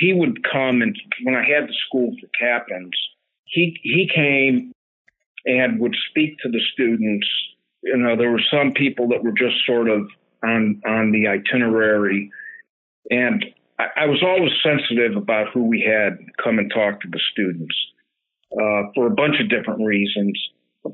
[0.00, 2.96] he would come and when I had the school for captains,
[3.44, 4.72] he he came
[5.44, 7.26] and would speak to the students.
[7.82, 10.08] You know, there were some people that were just sort of
[10.46, 12.30] on on the itinerary,
[13.10, 13.44] and
[13.78, 17.74] I, I was always sensitive about who we had come and talk to the students
[18.52, 20.38] uh, for a bunch of different reasons.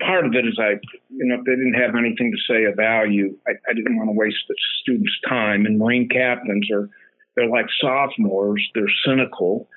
[0.00, 2.76] Part of it is I, you know, if they didn't have anything to say of
[2.76, 5.66] value, I, I didn't want to waste the students' time.
[5.66, 6.88] And Marine captains are
[7.36, 9.68] they're like sophomores; they're cynical.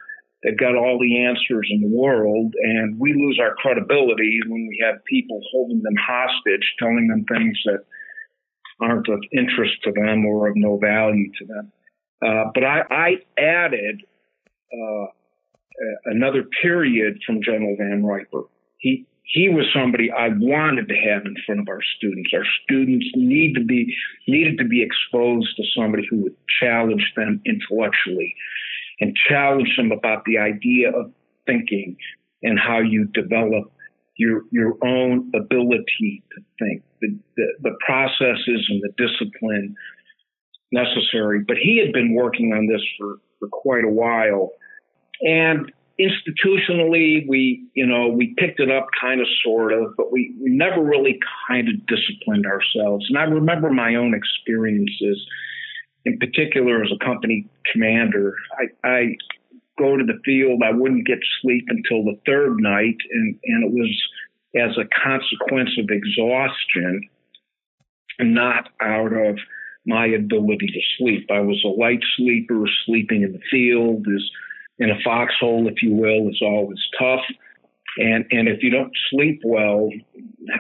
[0.43, 4.79] They've got all the answers in the world, and we lose our credibility when we
[4.85, 7.83] have people holding them hostage, telling them things that
[8.81, 11.71] aren't of interest to them or of no value to them.
[12.25, 14.01] Uh, but I, I added
[14.73, 15.05] uh,
[16.05, 18.43] another period from General Van Riper.
[18.77, 22.29] He he was somebody I wanted to have in front of our students.
[22.33, 23.93] Our students need to be
[24.28, 28.36] needed to be exposed to somebody who would challenge them intellectually
[28.99, 31.11] and challenge them about the idea of
[31.45, 31.97] thinking
[32.43, 33.71] and how you develop
[34.18, 39.76] your your own ability to think, the, the, the processes and the discipline
[40.72, 41.43] necessary.
[41.47, 44.51] But he had been working on this for, for quite a while.
[45.22, 50.36] And institutionally, we, you know, we picked it up kind of sort of, but we,
[50.41, 53.05] we never really kind of disciplined ourselves.
[53.09, 55.26] And I remember my own experiences,
[56.03, 58.36] in particular as a company commander.
[58.57, 59.16] I, I
[59.78, 63.71] go to the field, I wouldn't get sleep until the third night, and, and it
[63.71, 64.03] was
[64.55, 67.09] as a consequence of exhaustion,
[68.19, 69.38] and not out of
[69.86, 71.30] my ability to sleep.
[71.30, 74.32] I was a light sleeper, sleeping in the field is
[74.80, 77.23] in a foxhole, if you will, is always tough.
[77.97, 79.89] And and if you don't sleep well,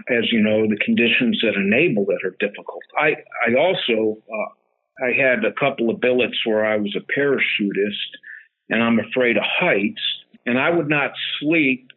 [0.09, 2.83] as you know, the conditions that enable it are difficult.
[2.97, 8.11] I I also uh, I had a couple of billets where I was a parachutist,
[8.69, 10.01] and I'm afraid of heights,
[10.45, 11.91] and I would not sleep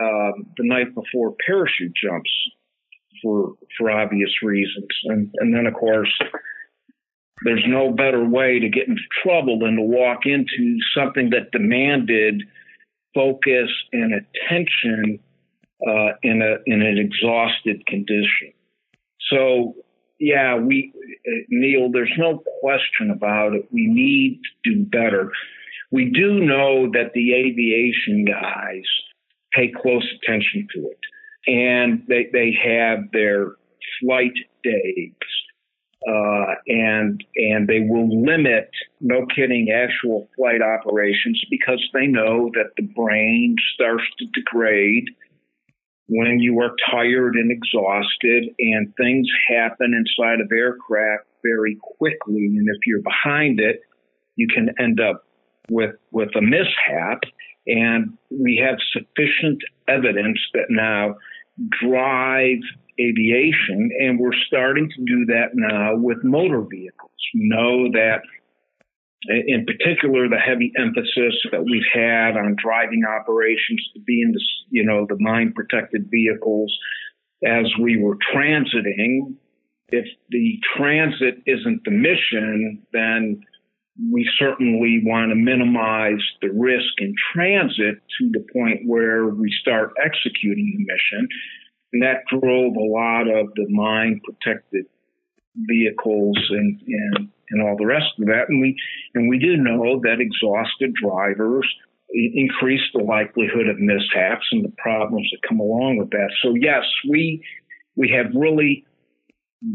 [0.00, 2.30] uh, the night before parachute jumps
[3.22, 4.88] for for obvious reasons.
[5.04, 6.12] And and then of course
[7.44, 12.42] there's no better way to get into trouble than to walk into something that demanded
[13.14, 15.18] focus and attention
[15.86, 18.52] uh, in a in an exhausted condition.
[19.30, 19.74] So
[20.18, 20.92] yeah, we
[21.48, 23.68] Neil, there's no question about it.
[23.72, 25.30] We need to do better.
[25.94, 28.82] We do know that the aviation guys
[29.52, 30.98] pay close attention to it,
[31.46, 33.52] and they they have their
[34.00, 34.34] flight
[34.64, 35.12] days
[36.04, 38.70] uh, and and they will limit,
[39.00, 45.04] no kidding, actual flight operations because they know that the brain starts to degrade
[46.08, 52.46] when you are tired and exhausted, and things happen inside of aircraft very quickly.
[52.46, 53.80] And if you're behind it,
[54.34, 55.24] you can end up
[55.70, 57.20] with with a mishap.
[57.66, 61.16] And we have sufficient evidence that now
[61.80, 62.58] drive
[63.00, 67.10] aviation, and we're starting to do that now with motor vehicles.
[67.34, 68.20] We know that,
[69.28, 74.40] in particular, the heavy emphasis that we've had on driving operations to be in the,
[74.70, 76.76] you know, the mine protected vehicles
[77.44, 79.36] as we were transiting.
[79.88, 83.40] If the transit isn't the mission, then
[84.12, 89.92] we certainly want to minimize the risk in transit to the point where we start
[90.04, 91.28] executing the mission.
[91.92, 94.86] And that drove a lot of the mine protected
[95.54, 98.46] vehicles and, and, and all the rest of that.
[98.48, 98.76] And we,
[99.14, 101.66] and we do know that exhausted drivers
[102.10, 106.30] increase the likelihood of mishaps and the problems that come along with that.
[106.42, 107.44] So yes, we,
[107.96, 108.84] we have really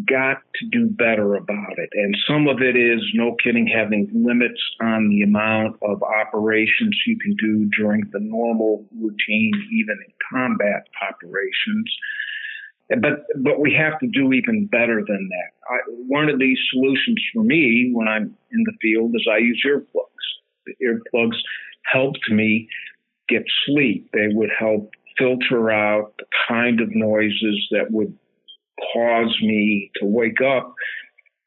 [0.07, 1.89] got to do better about it.
[1.93, 7.17] And some of it is, no kidding, having limits on the amount of operations you
[7.17, 11.91] can do during the normal routine, even in combat operations.
[12.89, 15.73] But, but we have to do even better than that.
[15.73, 15.77] I,
[16.07, 20.65] one of these solutions for me when I'm in the field is I use earplugs.
[20.65, 21.37] The earplugs
[21.91, 22.67] helped me
[23.27, 24.09] get sleep.
[24.13, 28.17] They would help filter out the kind of noises that would
[28.93, 30.73] cause me to wake up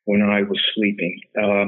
[0.05, 1.21] when I was sleeping.
[1.41, 1.67] Uh,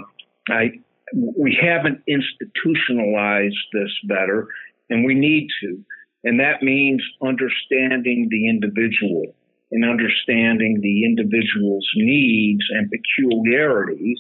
[0.50, 0.70] I
[1.14, 4.48] we haven't institutionalized this better,
[4.90, 5.84] and we need to,
[6.24, 9.34] and that means understanding the individual
[9.70, 14.18] and understanding the individual's needs and peculiarities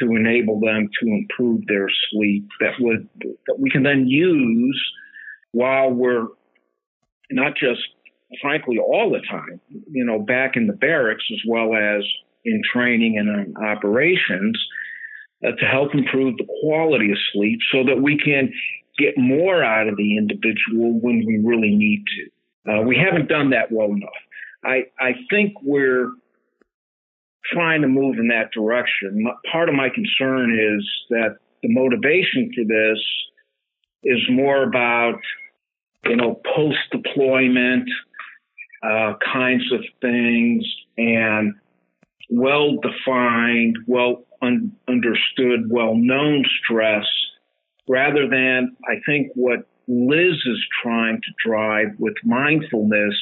[0.00, 3.08] to enable them to improve their sleep that would
[3.46, 4.92] that we can then use
[5.52, 6.26] while we're
[7.30, 7.80] not just
[8.40, 9.60] frankly, all the time,
[9.90, 12.04] you know, back in the barracks as well as
[12.44, 14.58] in training and operations
[15.44, 18.52] uh, to help improve the quality of sleep so that we can
[18.98, 22.72] get more out of the individual when we really need to.
[22.72, 24.10] Uh, we haven't done that well enough.
[24.64, 26.10] I, I think we're
[27.52, 29.26] trying to move in that direction.
[29.50, 32.98] Part of my concern is that the motivation for this
[34.04, 35.20] is more about,
[36.04, 37.88] you know, post deployment
[38.82, 40.64] uh, kinds of things
[40.96, 41.54] and
[42.30, 47.04] well defined, well un- understood, well known stress
[47.88, 53.14] rather than I think what Liz is trying to drive with mindfulness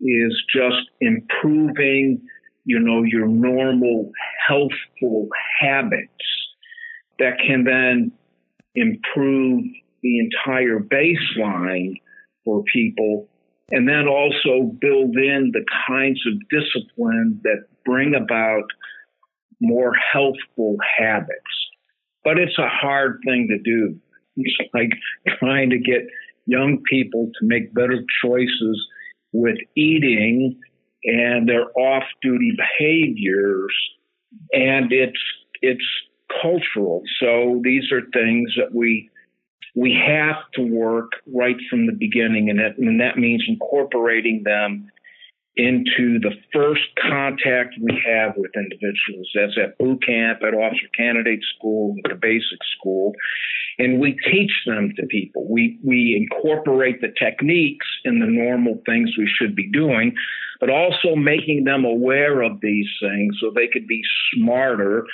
[0.00, 2.20] is just improving,
[2.64, 4.12] you know, your normal
[4.46, 5.28] healthful
[5.60, 6.10] habits
[7.18, 8.12] that can then
[8.74, 9.64] improve
[10.02, 11.94] the entire baseline
[12.44, 13.28] for people
[13.70, 18.64] and then also build in the kinds of discipline that bring about
[19.60, 21.30] more healthful habits.
[22.22, 23.98] But it's a hard thing to do.
[24.36, 24.90] It's like
[25.38, 26.06] trying to get
[26.46, 28.86] young people to make better choices
[29.32, 30.58] with eating
[31.04, 33.74] and their off duty behaviors.
[34.52, 35.20] And it's,
[35.62, 35.84] it's
[36.42, 37.02] cultural.
[37.20, 39.10] So these are things that we
[39.74, 44.88] we have to work right from the beginning, and that, and that means incorporating them
[45.56, 49.30] into the first contact we have with individuals.
[49.34, 53.12] That's at boot camp, at officer candidate school, at the basic school.
[53.78, 55.46] And we teach them to people.
[55.48, 60.14] We, we incorporate the techniques in the normal things we should be doing,
[60.58, 64.02] but also making them aware of these things so they could be
[64.34, 65.06] smarter,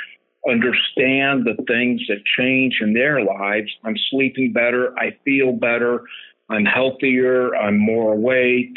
[0.48, 3.70] understand the things that change in their lives.
[3.84, 4.94] I'm sleeping better.
[4.98, 6.04] I feel better.
[6.48, 7.54] I'm healthier.
[7.54, 8.74] I'm more awake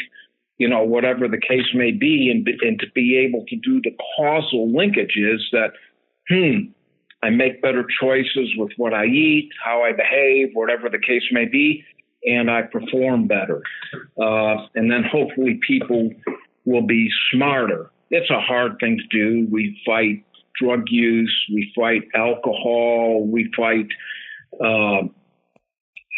[0.58, 3.96] you know, whatever the case may be, and, and to be able to do the
[4.16, 5.72] causal linkages that,
[6.28, 6.70] hmm,
[7.22, 11.46] I make better choices with what I eat, how I behave, whatever the case may
[11.46, 11.82] be,
[12.24, 13.62] and I perform better.
[14.20, 16.10] Uh, and then hopefully people
[16.64, 17.90] will be smarter.
[18.10, 19.48] It's a hard thing to do.
[19.50, 20.24] We fight
[20.60, 23.88] drug use, we fight alcohol, we fight
[24.60, 25.02] uh,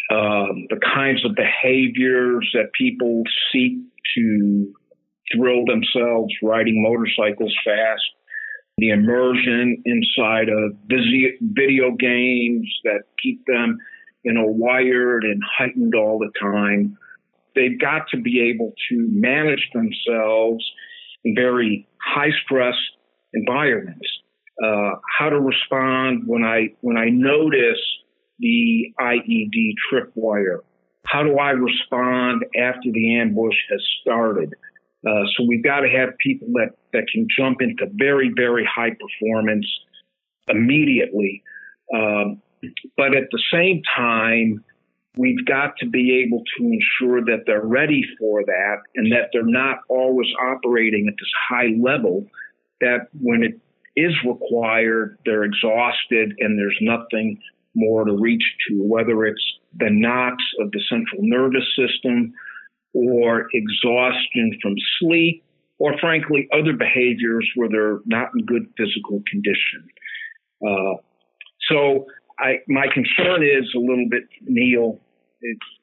[0.09, 3.73] uh, the kinds of behaviors that people seek
[4.15, 4.73] to
[5.33, 8.03] thrill themselves riding motorcycles fast,
[8.77, 13.77] the immersion inside of video games that keep them,
[14.23, 16.97] you know, wired and heightened all the time.
[17.55, 20.63] They've got to be able to manage themselves
[21.25, 22.75] in very high stress
[23.33, 24.07] environments.
[24.63, 27.79] Uh, how to respond when I when I notice
[28.39, 30.59] the IED tripwire
[31.07, 34.53] how do I respond after the ambush has started?
[35.07, 38.91] Uh, so we've got to have people that, that can jump into very, very high
[38.91, 39.65] performance
[40.49, 41.43] immediately.
[41.93, 42.41] Um,
[42.97, 44.63] but at the same time,
[45.15, 49.43] we've got to be able to ensure that they're ready for that and that they're
[49.45, 52.25] not always operating at this high level
[52.81, 53.59] that when it
[53.97, 57.39] is required, they're exhausted and there's nothing
[57.75, 59.43] more to reach to, whether it's
[59.75, 62.31] the knocks of the central nervous system
[62.93, 65.43] or exhaustion from sleep
[65.79, 69.87] or frankly other behaviors where they're not in good physical condition.
[70.65, 71.01] Uh,
[71.69, 72.05] so
[72.39, 74.99] I, my concern is a little bit, Neil,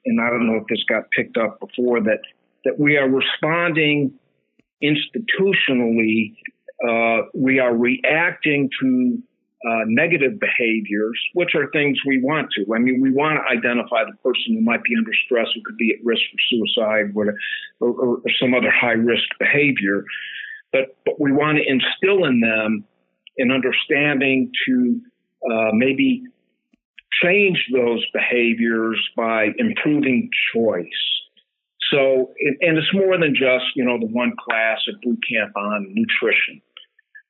[0.06, 2.20] and I don't know if this got picked up before, that,
[2.64, 4.12] that we are responding
[4.82, 6.34] institutionally,
[6.88, 9.22] uh, we are reacting to
[9.66, 12.66] uh, negative behaviors, which are things we want to.
[12.74, 15.78] I mean, we want to identify the person who might be under stress, who could
[15.78, 17.34] be at risk for suicide or,
[17.80, 20.04] or, or some other high risk behavior.
[20.70, 22.84] But, but we want to instill in them
[23.38, 25.00] an understanding to
[25.50, 26.24] uh, maybe
[27.22, 30.84] change those behaviors by improving choice.
[31.90, 35.86] So, and it's more than just, you know, the one class at boot camp on
[35.94, 36.60] nutrition.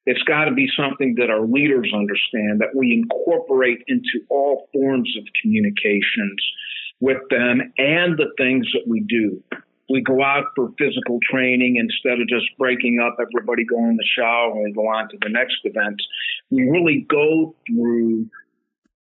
[0.06, 5.14] It's got to be something that our leaders understand, that we incorporate into all forms
[5.18, 6.40] of communications
[7.00, 9.42] with them and the things that we do.
[9.90, 14.06] We go out for physical training instead of just breaking up, everybody go in the
[14.16, 16.00] shower and we go on to the next event.
[16.50, 18.26] We really go through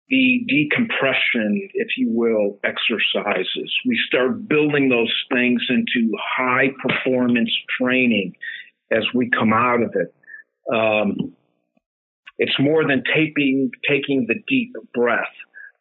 [0.09, 3.73] the decompression, if you will, exercises.
[3.85, 8.33] We start building those things into high performance training
[8.91, 10.13] as we come out of it.
[10.71, 11.33] Um,
[12.37, 15.33] it's more than taking taking the deep breath,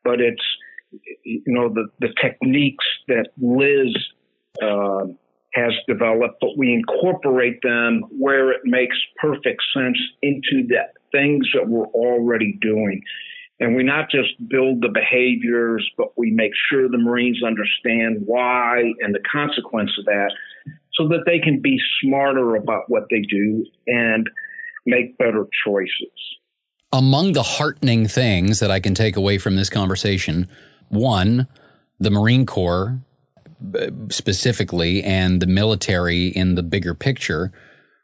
[0.05, 0.45] but it's
[1.25, 3.97] you know the the techniques that Liz
[4.63, 5.07] uh,
[5.55, 10.83] has developed, but we incorporate them where it makes perfect sense into the
[11.13, 13.03] things that we're already doing.
[13.59, 18.93] And we not just build the behaviors, but we make sure the Marines understand why
[19.01, 20.31] and the consequence of that
[20.95, 24.29] so that they can be smarter about what they do and
[24.87, 26.13] make better choices.
[26.93, 30.49] Among the heartening things that I can take away from this conversation,
[30.89, 31.47] one,
[31.99, 33.01] the Marine Corps
[34.09, 37.53] specifically and the military in the bigger picture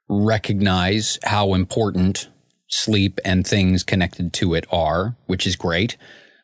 [0.09, 2.29] recognize how important
[2.69, 5.97] sleep and things connected to it are, which is great.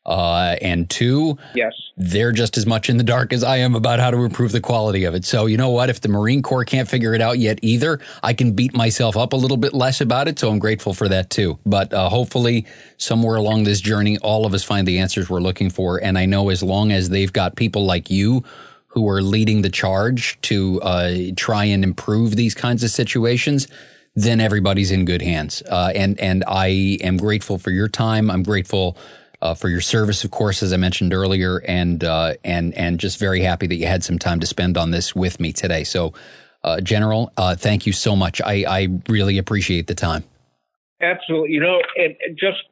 [0.04, 4.00] Uh, and two, yes, they're just as much in the dark as I am about
[4.00, 5.24] how to improve the quality of it.
[5.24, 5.90] So you know what?
[5.90, 9.32] If the Marine Corps can't figure it out yet either, I can beat myself up
[9.32, 10.38] a little bit less about it.
[10.38, 11.58] So I'm grateful for that too.
[11.64, 15.70] But uh, hopefully, somewhere along this journey, all of us find the answers we're looking
[15.70, 16.02] for.
[16.02, 18.42] And I know as long as they've got people like you
[18.88, 23.66] who are leading the charge to uh, try and improve these kinds of situations,
[24.14, 25.62] then everybody's in good hands.
[25.70, 28.30] Uh, and and I am grateful for your time.
[28.30, 28.96] I'm grateful
[29.42, 33.18] uh, for your service, of course, as I mentioned earlier, and uh, and and just
[33.18, 35.82] very happy that you had some time to spend on this with me today.
[35.82, 36.14] So,
[36.62, 38.40] uh, General, uh, thank you so much.
[38.40, 40.22] I, I really appreciate the time.
[41.02, 41.50] Absolutely.
[41.50, 42.62] You know, and, just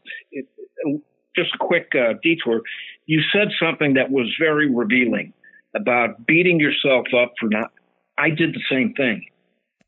[1.37, 2.63] just a quick uh, detour.
[3.07, 5.33] you said something that was very revealing
[5.75, 7.73] about beating yourself up for not.
[8.17, 9.27] I did the same thing.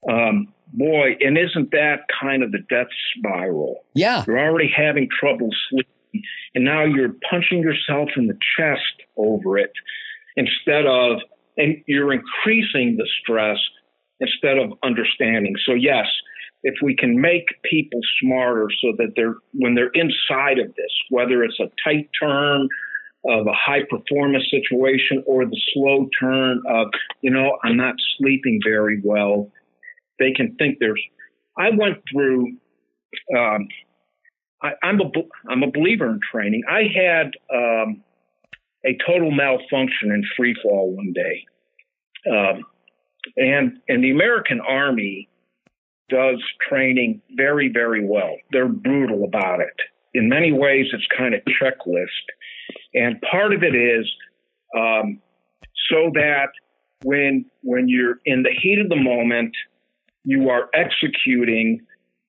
[0.09, 3.85] Um, boy, and isn't that kind of the death spiral?
[3.95, 4.25] Yeah.
[4.27, 5.92] You're already having trouble sleeping,
[6.55, 9.73] and now you're punching yourself in the chest over it
[10.37, 11.19] instead of,
[11.57, 13.59] and you're increasing the stress
[14.21, 15.55] instead of understanding.
[15.67, 16.07] So, yes,
[16.63, 21.43] if we can make people smarter so that they're, when they're inside of this, whether
[21.43, 22.69] it's a tight turn,
[23.25, 26.89] of a high performance situation or the slow turn of,
[27.21, 29.51] you know, I'm not sleeping very well.
[30.19, 31.01] They can think there's,
[31.57, 32.57] I went through,
[33.37, 33.69] um,
[34.63, 35.11] I, am a,
[35.51, 36.63] I'm a believer in training.
[36.71, 38.03] I had um,
[38.85, 41.45] a total malfunction in free fall one day.
[42.31, 42.65] Um,
[43.37, 45.29] and, and the American Army
[46.09, 48.37] does training very, very well.
[48.51, 49.75] They're brutal about it.
[50.15, 52.07] In many ways, it's kind of checklist.
[52.95, 54.11] And part of it is
[54.77, 55.21] um,
[55.91, 56.49] so that
[57.03, 59.55] when when you're in the heat of the moment,
[60.25, 61.81] you are executing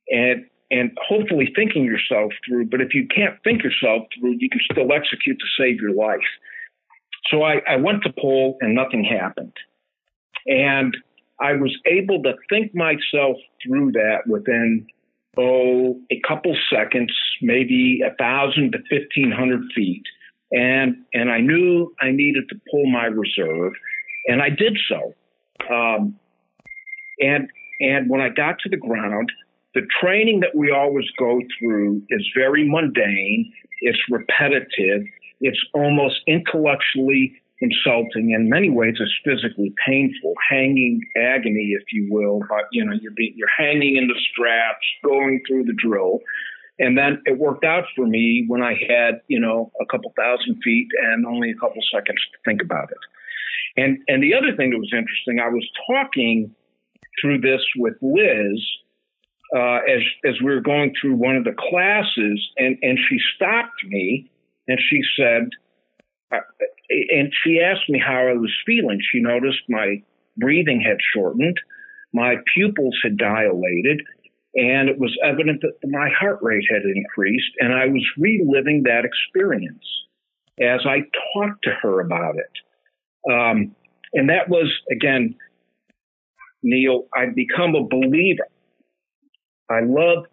[0.09, 2.65] and and hopefully thinking yourself through.
[2.65, 6.29] But if you can't think yourself through, you can still execute to save your life.
[7.29, 9.53] So I, I went to pull and nothing happened.
[10.47, 10.95] And
[11.39, 14.87] I was able to think myself through that within
[15.37, 20.03] oh a couple seconds, maybe a thousand to fifteen hundred feet
[20.53, 23.73] and and I knew I needed to pull my reserve,
[24.27, 25.13] and I did so.
[25.73, 26.15] Um,
[27.19, 27.49] and
[27.79, 29.29] and when I got to the ground,
[29.73, 33.51] the training that we always go through is very mundane.
[33.81, 35.03] It's repetitive.
[35.41, 38.31] It's almost intellectually insulting.
[38.31, 42.39] In many ways, it's physically painful, hanging agony, if you will.
[42.47, 46.19] But you know, you're you're hanging in the straps, going through the drill.
[46.79, 50.59] And then it worked out for me when I had, you know, a couple thousand
[50.63, 52.97] feet and only a couple seconds to think about it.
[53.81, 56.53] And and the other thing that was interesting, I was talking
[57.21, 58.59] through this with Liz
[59.55, 63.83] uh, as as we were going through one of the classes, and and she stopped
[63.85, 64.29] me
[64.67, 65.49] and she said,
[66.31, 66.39] uh,
[66.89, 68.99] and she asked me how I was feeling.
[69.11, 70.01] She noticed my
[70.37, 71.57] breathing had shortened,
[72.13, 74.01] my pupils had dilated,
[74.55, 79.03] and it was evident that my heart rate had increased, and I was reliving that
[79.05, 79.85] experience
[80.59, 80.99] as I
[81.33, 83.31] talked to her about it.
[83.31, 83.75] Um,
[84.13, 85.35] and that was, again,
[86.61, 88.47] Neil, I've become a believer.
[89.69, 90.25] I love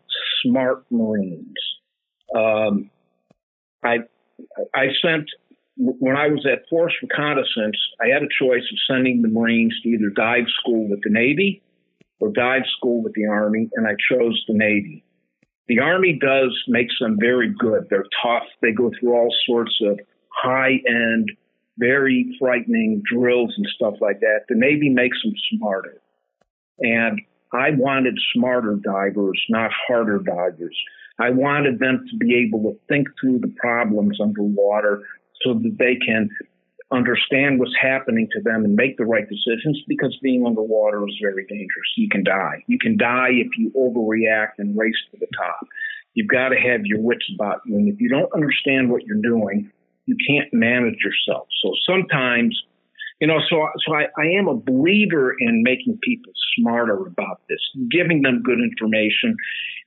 [0.42, 1.54] smart Marines.
[2.34, 2.90] Um,
[3.82, 3.98] I,
[4.74, 5.28] I sent,
[5.76, 9.88] when I was at Force Reconnaissance, I had a choice of sending the Marines to
[9.88, 11.62] either dive school with the Navy
[12.20, 15.02] or dive school with the Army, and I chose the Navy.
[15.68, 17.86] The Army does makes them very good.
[17.88, 18.42] They're tough.
[18.60, 21.30] They go through all sorts of high end,
[21.78, 24.40] very frightening drills and stuff like that.
[24.48, 26.00] The Navy makes them smarter.
[26.80, 27.20] And
[27.52, 30.76] I wanted smarter divers, not harder divers.
[31.18, 35.02] I wanted them to be able to think through the problems underwater
[35.42, 36.30] so that they can
[36.92, 41.46] understand what's happening to them and make the right decisions because being underwater is very
[41.46, 41.88] dangerous.
[41.96, 42.64] You can die.
[42.66, 45.60] You can die if you overreact and race to the top.
[46.14, 47.76] You've got to have your wits about you.
[47.76, 49.70] And if you don't understand what you're doing,
[50.06, 51.46] you can't manage yourself.
[51.62, 52.60] So sometimes,
[53.20, 57.60] you know, so, so I, I am a believer in making people smarter about this,
[57.90, 59.36] giving them good information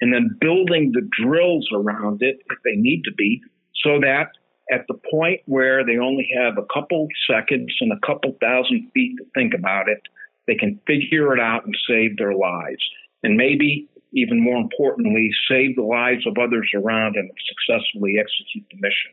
[0.01, 3.41] and then building the drills around it if they need to be
[3.84, 4.27] so that
[4.71, 9.17] at the point where they only have a couple seconds and a couple thousand feet
[9.17, 10.01] to think about it,
[10.47, 12.84] they can figure it out and save their lives.
[13.23, 18.77] And maybe even more importantly, save the lives of others around and successfully execute the
[18.77, 19.11] mission.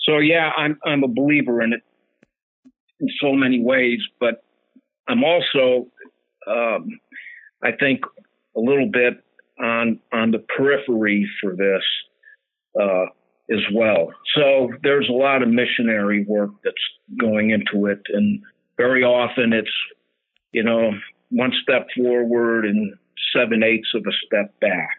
[0.00, 1.82] So yeah, I'm, I'm a believer in it
[3.00, 4.42] in so many ways, but
[5.08, 5.88] I'm also,
[6.46, 7.00] um,
[7.62, 8.00] I think
[8.56, 9.22] a little bit
[9.60, 11.82] on, on the periphery for this.
[12.78, 13.06] Uh,
[13.50, 14.12] as well.
[14.34, 16.76] So there's a lot of missionary work that's
[17.18, 18.42] going into it, and
[18.76, 19.70] very often it's
[20.52, 20.92] you know
[21.30, 22.94] one step forward and
[23.34, 24.98] seven eighths of a step back.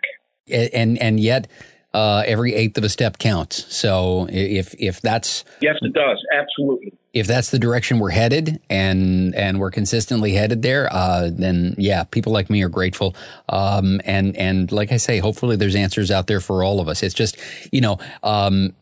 [0.73, 1.47] And and yet.
[1.91, 3.65] Uh, every eighth of a step counts.
[3.75, 6.93] So if if that's yes, it does absolutely.
[7.11, 12.03] If that's the direction we're headed, and and we're consistently headed there, uh, then yeah,
[12.03, 13.15] people like me are grateful.
[13.49, 17.01] Um, and and like I say, hopefully there's answers out there for all of us.
[17.01, 17.37] It's just
[17.71, 18.75] you know, um,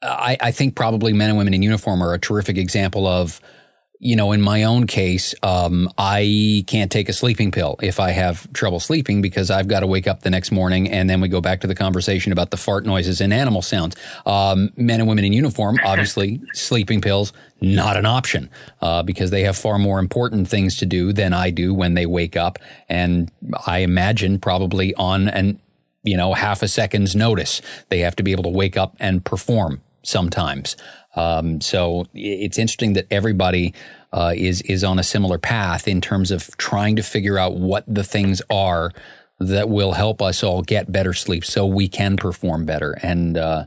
[0.00, 3.40] I, I think probably men and women in uniform are a terrific example of
[4.04, 8.10] you know, in my own case, um, I can't take a sleeping pill if I
[8.10, 11.28] have trouble sleeping because I've got to wake up the next morning and then we
[11.28, 13.94] go back to the conversation about the fart noises and animal sounds.
[14.26, 18.50] Um, men and women in uniform, obviously, sleeping pills, not an option
[18.80, 22.04] uh, because they have far more important things to do than I do when they
[22.04, 22.58] wake up.
[22.88, 23.30] And
[23.68, 25.60] I imagine probably on an,
[26.02, 29.24] you know, half a second's notice, they have to be able to wake up and
[29.24, 30.76] perform sometimes.
[31.14, 33.74] Um, so it's interesting that everybody
[34.12, 37.84] uh, is is on a similar path in terms of trying to figure out what
[37.86, 38.92] the things are
[39.38, 42.92] that will help us all get better sleep so we can perform better.
[43.02, 43.66] And uh,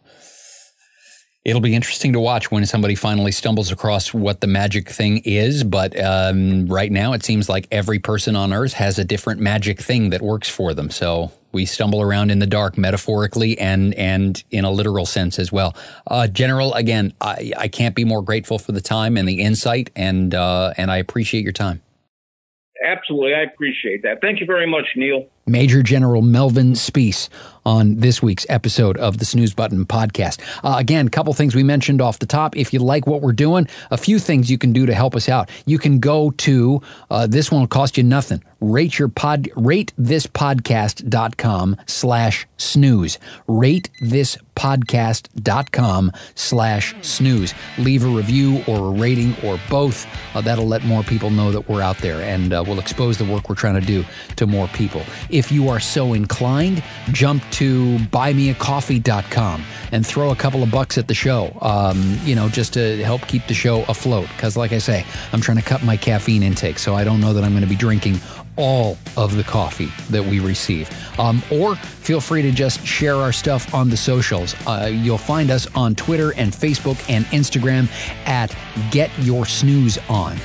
[1.43, 5.63] it'll be interesting to watch when somebody finally stumbles across what the magic thing is.
[5.63, 9.79] But um, right now, it seems like every person on earth has a different magic
[9.79, 10.89] thing that works for them.
[10.89, 15.51] So we stumble around in the dark metaphorically and and in a literal sense as
[15.51, 15.75] well.
[16.05, 19.89] Uh, General, again, I, I can't be more grateful for the time and the insight,
[19.95, 21.81] and uh, and I appreciate your time.
[22.85, 24.21] Absolutely, I appreciate that.
[24.21, 25.25] Thank you very much, Neil.
[25.47, 27.29] Major General Melvin Spiese
[27.65, 30.39] on this week's episode of the Snooze Button podcast.
[30.63, 32.55] Uh, again, a couple things we mentioned off the top.
[32.55, 35.29] If you like what we're doing, a few things you can do to help us
[35.29, 35.49] out.
[35.65, 38.43] You can go to uh, this one will cost you nothing.
[38.61, 43.19] Rate your pod rate this podcast.com slash snooze.
[43.47, 47.53] Rate this podcast.com slash snooze.
[47.77, 50.07] Leave a review or a rating or both.
[50.35, 53.25] Uh, that'll let more people know that we're out there and uh, we'll expose the
[53.25, 54.03] work we're trying to do
[54.35, 55.01] to more people.
[55.29, 61.07] If you are so inclined, jump to buymeacoffee.com and throw a couple of bucks at
[61.07, 64.27] the show, um, you know, just to help keep the show afloat.
[64.35, 67.33] Because, like I say, I'm trying to cut my caffeine intake, so I don't know
[67.33, 68.19] that I'm going to be drinking
[68.57, 70.89] all of the coffee that we receive.
[71.19, 74.55] Um, or feel free to just share our stuff on the socials.
[74.65, 77.89] Uh, you'll find us on Twitter and Facebook and Instagram
[78.27, 78.55] at
[78.91, 80.37] Get Your Snooze On.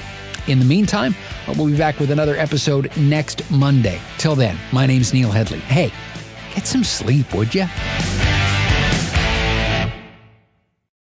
[0.46, 1.14] In the meantime,
[1.56, 4.00] we'll be back with another episode next Monday.
[4.18, 5.60] Till then, my name's Neil Headley.
[5.60, 5.92] Hey,
[6.54, 7.66] get some sleep, would you?